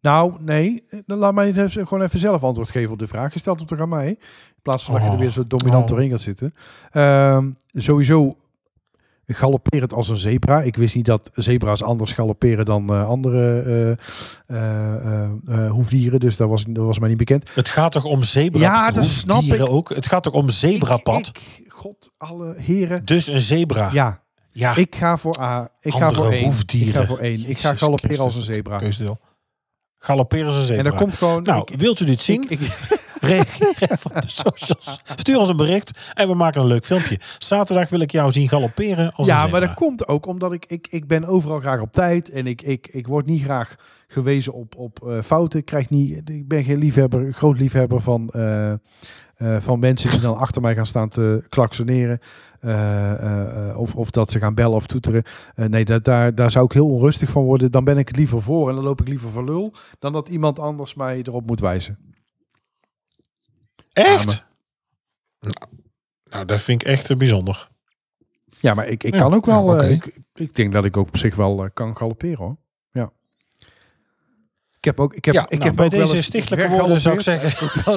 [0.00, 0.84] Nou, nee.
[1.06, 3.32] Dan laat mij het even, gewoon even zelf antwoord geven op de vraag.
[3.34, 4.08] Stelt hem toch aan mij.
[4.08, 5.20] In plaats van dat je er Oh.
[5.20, 5.88] weer zo dominant Oh.
[5.88, 6.54] doorheen gaat zitten.
[6.90, 8.36] Ehm, sowieso
[9.26, 10.62] galopperend als een zebra.
[10.62, 13.60] Ik wist niet dat zebra's anders galopperen dan eh, andere
[14.46, 16.20] eh, eh, hoefdieren.
[16.20, 17.50] Dus dat was, dat was mij niet bekend.
[17.54, 18.60] Het gaat toch om zebra?
[18.60, 19.66] Ja, dat snap ik.
[19.68, 19.88] ook.
[19.88, 21.26] Het gaat toch om zebrapad?
[21.26, 23.04] Ik, ik- God, alle heren.
[23.04, 23.90] Dus een zebra.
[23.92, 24.20] Ja,
[24.52, 25.68] Ja, ik ga voor A.
[25.80, 26.52] Ik ga voor één.
[26.76, 27.48] Ik ga voor één.
[27.48, 28.76] Ik ga galopperen als een zebra.
[28.76, 29.18] keusdeel.
[29.98, 30.84] Galopperen als een zebra.
[30.84, 31.42] En dan komt gewoon...
[31.42, 32.44] Nou, ik- wilt u dit zien?
[32.48, 32.60] ik-
[33.26, 35.00] de socials.
[35.16, 37.20] Stuur ons een bericht en we maken een leuk filmpje.
[37.38, 40.86] Zaterdag wil ik jou zien galopperen als ja, maar dat komt ook omdat ik, ik,
[40.90, 44.76] ik ben overal graag op tijd en ik, ik, ik word niet graag gewezen op,
[44.76, 45.58] op eh, fouten.
[45.58, 48.78] Ik, krijg niet, ik ben geen liefhebber, groot liefhebber van, eh, eh,
[49.58, 52.18] van mensen die dan achter mij gaan staan te klaksoneren.
[53.76, 55.22] Of, of dat ze gaan bellen of toeteren.
[55.54, 57.70] Nee, dat, daar, daar zou ik heel onrustig van worden.
[57.70, 59.72] Dan ben ik er liever voor en dan loop ik liever voor lul.
[59.98, 61.98] Dan dat iemand anders mij erop moet wijzen.
[64.04, 64.44] Echt?
[65.40, 65.70] Nou,
[66.24, 67.68] nou, dat vind ik echt eh, bijzonder.
[68.60, 69.74] Ja, maar ik, ik Ja, kan ook wel.
[69.74, 72.56] ja, eh, ik, ik denk dat ik ook op zich wel eh, kan galopperen hoor.
[72.90, 73.12] Ja.
[74.76, 75.14] Ik heb ook.
[75.14, 77.50] Ik heb, ja, ik nou, heb bij deze stichtelijke woorden zou ik zeggen...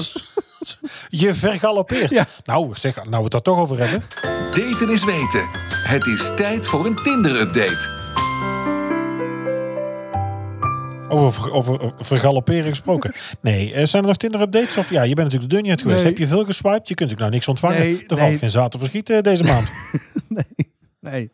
[1.24, 2.10] je vergaloppeert.
[2.10, 2.28] Ja.
[2.44, 4.04] Nou, zeg, nou we het daar toch over hebben.
[4.52, 5.48] Daten is weten.
[5.70, 7.99] Het is tijd voor een Tinder-update.
[11.10, 13.14] Over, over, over vergalopperen gesproken.
[13.42, 14.78] Nee, eh, zijn er nog Tinder-updates?
[14.78, 16.04] Of ja, je bent natuurlijk de deur niet uit geweest.
[16.04, 16.12] Nee.
[16.12, 16.88] Heb je veel geswiped?
[16.88, 17.80] Je kunt natuurlijk nou niks ontvangen.
[17.80, 18.20] Nee, er nee.
[18.20, 19.72] valt geen zaad te verschieten deze maand.
[20.30, 21.32] Nee, nee,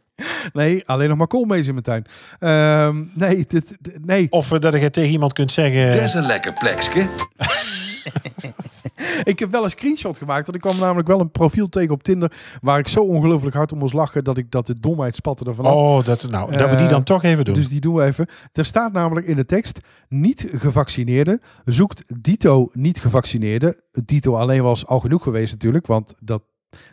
[0.54, 2.06] nee, alleen nog maar koolmees in mijn tuin.
[2.40, 4.28] Ehm, nee, dit, dit- nee.
[4.30, 5.92] Of eh, dat je tegen iemand kunt zeggen...
[5.92, 7.08] Dat is een lekker plekske.
[9.24, 10.46] Ik heb wel een screenshot gemaakt.
[10.46, 12.32] Want ik kwam namelijk wel een profiel tegen op Tinder.
[12.62, 14.24] Waar ik zo ongelooflijk hard om moest lachen.
[14.24, 15.74] Dat ik dat de domheid spatte ervan af.
[15.74, 17.56] Oh, dat, nou, dat we die Eh, dan toch even doen.
[17.56, 18.28] Dus die doen we even.
[18.54, 19.80] Er staat namelijk in de tekst:
[20.10, 23.82] niet gevaccineerde zoekt dito niet gevaccineerde.
[23.92, 26.44] Dito alleen was al genoeg geweest natuurlijk, want dat,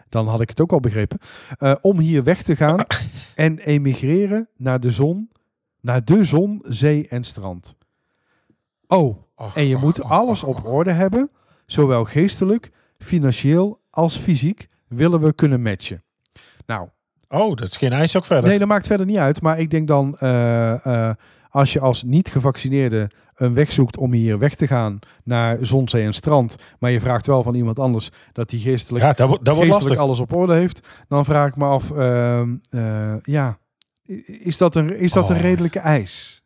[0.08, 1.18] dan had ik het ook al begrepen.
[1.58, 2.84] Eh, om hier weg te gaan
[3.34, 5.30] en emigreren naar de zon,
[5.80, 7.76] naar de zon, zee en strand.
[8.86, 9.16] Oh,
[9.54, 11.30] En je moet alles op orde hebben,
[11.66, 16.02] zowel geestelijk, financieel als fysiek, willen we kunnen matchen.
[16.66, 16.88] Nou,
[17.28, 18.48] Oh, dat is geen ijs ook verder.
[18.50, 19.42] Nee, dat maakt verder niet uit.
[19.42, 21.14] Maar ik denk dan, eh, eh,
[21.50, 26.04] als je als niet-gevaccineerde een weg zoekt om hier weg te gaan naar zon, zee
[26.04, 29.44] en strand, maar je vraagt wel van iemand anders dat hij geestelijk, ja, dat, wordt-
[29.44, 30.16] dat wordt geestelijk lastig.
[30.16, 33.58] alles op orde heeft, dan vraag ik me af, ehm, eh, ja,
[34.26, 35.42] is dat een, is dat een Oh.
[35.42, 36.41] redelijke eis?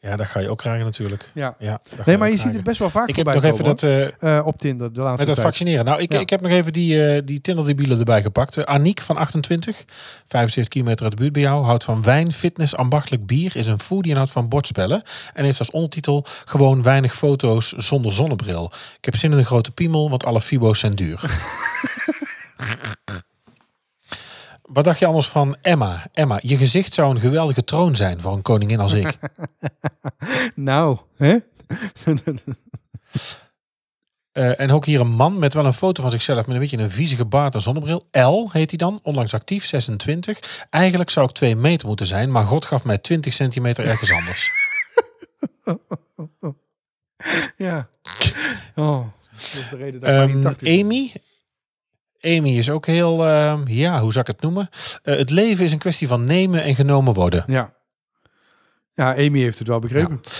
[0.00, 1.30] Ja, dat ga je ook krijgen natuurlijk.
[1.34, 1.54] Ja.
[1.58, 3.82] Ja, Nee, maar je ziet het best wel vaak Ik heb nog even dat...
[3.82, 4.36] eh.
[4.38, 5.46] Eh, op Tinder de laatste Met dat tijd.
[5.48, 5.84] vaccineren.
[5.84, 6.18] Nou, ik, Ja.
[6.18, 8.56] ik heb nog even die, eh die Tinder-debielen erbij gepakt.
[8.56, 9.84] Eh, Aniek van 28,
[10.26, 11.64] 75 kilometer uit de buurt bij jou.
[11.64, 13.56] Houdt van wijn, fitness, ambachtelijk bier.
[13.56, 15.02] Is een foodie en houdt van bordspellen.
[15.34, 18.72] En heeft als ondertitel gewoon weinig foto's zonder zonnebril.
[18.98, 21.20] Ik heb zin in een grote piemel, want alle fibo's zijn duur.
[24.68, 26.06] Wat dacht je anders van Emma?
[26.12, 29.18] Emma, je gezicht zou een geweldige troon zijn voor een koningin als ik.
[30.54, 31.36] nou, hè?
[34.32, 36.78] Uh, en ook hier een man met wel een foto van zichzelf met een beetje
[36.78, 38.08] een viezige baard en zonnebril.
[38.10, 40.66] L heet hij dan, onlangs actief, 26.
[40.70, 44.50] Eigenlijk zou ik 2 meter moeten zijn, maar God gaf mij 20 centimeter ergens anders.
[47.56, 47.88] ja.
[48.74, 51.12] Oh, dat is de reden dat um, Amy.
[52.20, 54.68] Amy is ook heel, uh, ja, hoe zou ik het noemen?
[55.04, 57.44] Uh, het leven is een kwestie van nemen en genomen worden.
[57.46, 57.72] Ja.
[58.94, 60.20] Ja, Amy heeft het wel begrepen.
[60.22, 60.30] Ja.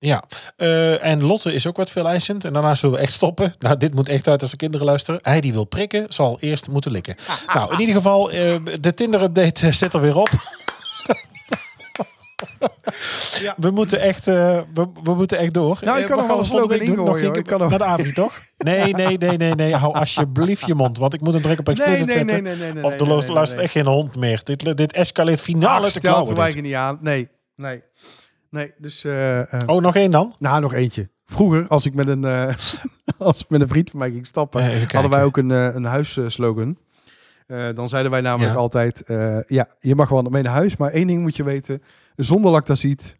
[0.00, 0.24] Ja,
[0.56, 2.44] uh, en Lotte is ook wat veel eisend.
[2.44, 3.54] En daarna zullen we echt stoppen.
[3.58, 5.20] Nou, dit moet echt uit als de kinderen luisteren.
[5.22, 7.16] Hij die wil prikken, zal eerst moeten likken.
[7.54, 10.30] nou, in ieder geval, uh, de Tinder-update zit er weer op.
[13.40, 13.54] ja.
[13.56, 14.34] We moeten echt, uh,
[14.74, 15.78] we, we, moeten echt door.
[15.80, 17.34] Nou, ik kan nog wel een slogan ingooien.
[17.34, 17.70] Ik kan nog...
[17.70, 18.42] Naar de avond, toch?
[18.58, 19.74] Nee, nee, nee, nee, nee.
[19.74, 20.98] Hou alsjeblieft je mond.
[20.98, 22.44] Want ik moet een druk op explicit nee, nee, zetten.
[22.44, 24.40] Nee, nee, nee, of er nee, luistert echt geen hond meer.
[24.44, 26.34] Dit, dit escaleert finale Ach, te klauwen.
[26.34, 26.98] wij niet aan.
[27.00, 27.82] Nee, nee.
[28.50, 29.04] Nee, dus...
[29.04, 30.34] Uh, uh, oh, nog één dan?
[30.38, 31.08] Nou, nog eentje.
[31.26, 32.54] Vroeger, als ik met een, uh,
[33.18, 36.78] als met een vriend van mij ging stappen, hadden wij ook een, een huisslogan.
[37.74, 38.58] dan zeiden wij namelijk ja.
[38.58, 39.02] altijd,
[39.46, 41.82] ja, je mag wel mee naar huis, maar één ding moet je weten.
[42.16, 43.18] Zonder lactasiet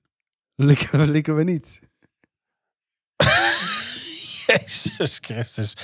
[0.59, 1.81] likken, likken we niet.
[4.47, 5.75] Jezus Christus.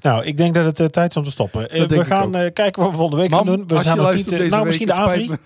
[0.00, 1.88] Nou, ik denk dat het uh, tijd is om te stoppen.
[1.88, 3.66] we gaan uh, kijken wat we volgende week Mam, gaan doen.
[3.66, 4.48] We zijn nog niet.
[4.50, 5.36] nou, misschien de Avri.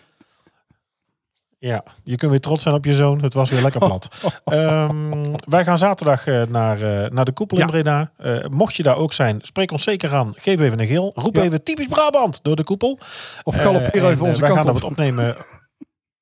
[1.59, 3.23] Ja, je kunt weer trots zijn op je zoon.
[3.23, 4.09] Het was weer lekker plat.
[4.45, 6.79] um, wij gaan zaterdag naar,
[7.13, 7.63] naar de koepel ja.
[7.63, 8.11] in Breda.
[8.51, 10.33] Mocht je daar ook zijn, spreek ons zeker aan.
[10.37, 11.13] Geef even een geel.
[11.15, 11.43] Roep ja.
[11.43, 12.99] even typisch Brabant door de koepel.
[13.43, 14.81] Of galopeer even onze wij kant gaan op.
[14.81, 15.37] dat opnemen.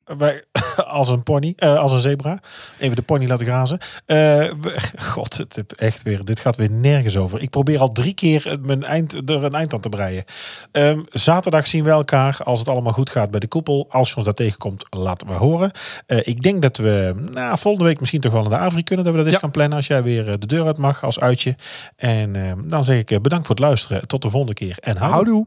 [0.04, 0.42] Wij,
[0.86, 2.38] als een pony, uh, als een zebra.
[2.78, 3.78] Even de pony laten grazen.
[3.80, 4.16] Uh,
[4.60, 4.76] we,
[5.12, 7.42] God, het, echt weer, dit gaat weer nergens over.
[7.42, 10.24] Ik probeer al drie keer mijn eind, er een eind aan te breien.
[10.72, 13.86] Um, zaterdag zien we elkaar, als het allemaal goed gaat bij de koepel.
[13.90, 15.70] Als je ons daar tegenkomt, laten we horen.
[16.06, 19.04] Uh, ik denk dat we nou, volgende week misschien toch wel naar de Avri kunnen.
[19.04, 19.42] Dat we dat eens ja.
[19.42, 21.56] gaan plannen als jij weer de deur uit mag als uitje.
[21.96, 24.06] En ehm, dan zeg ik bedankt voor het luisteren.
[24.06, 24.76] Tot de volgende keer.
[24.80, 25.14] En houdoe.
[25.14, 25.46] houdoe.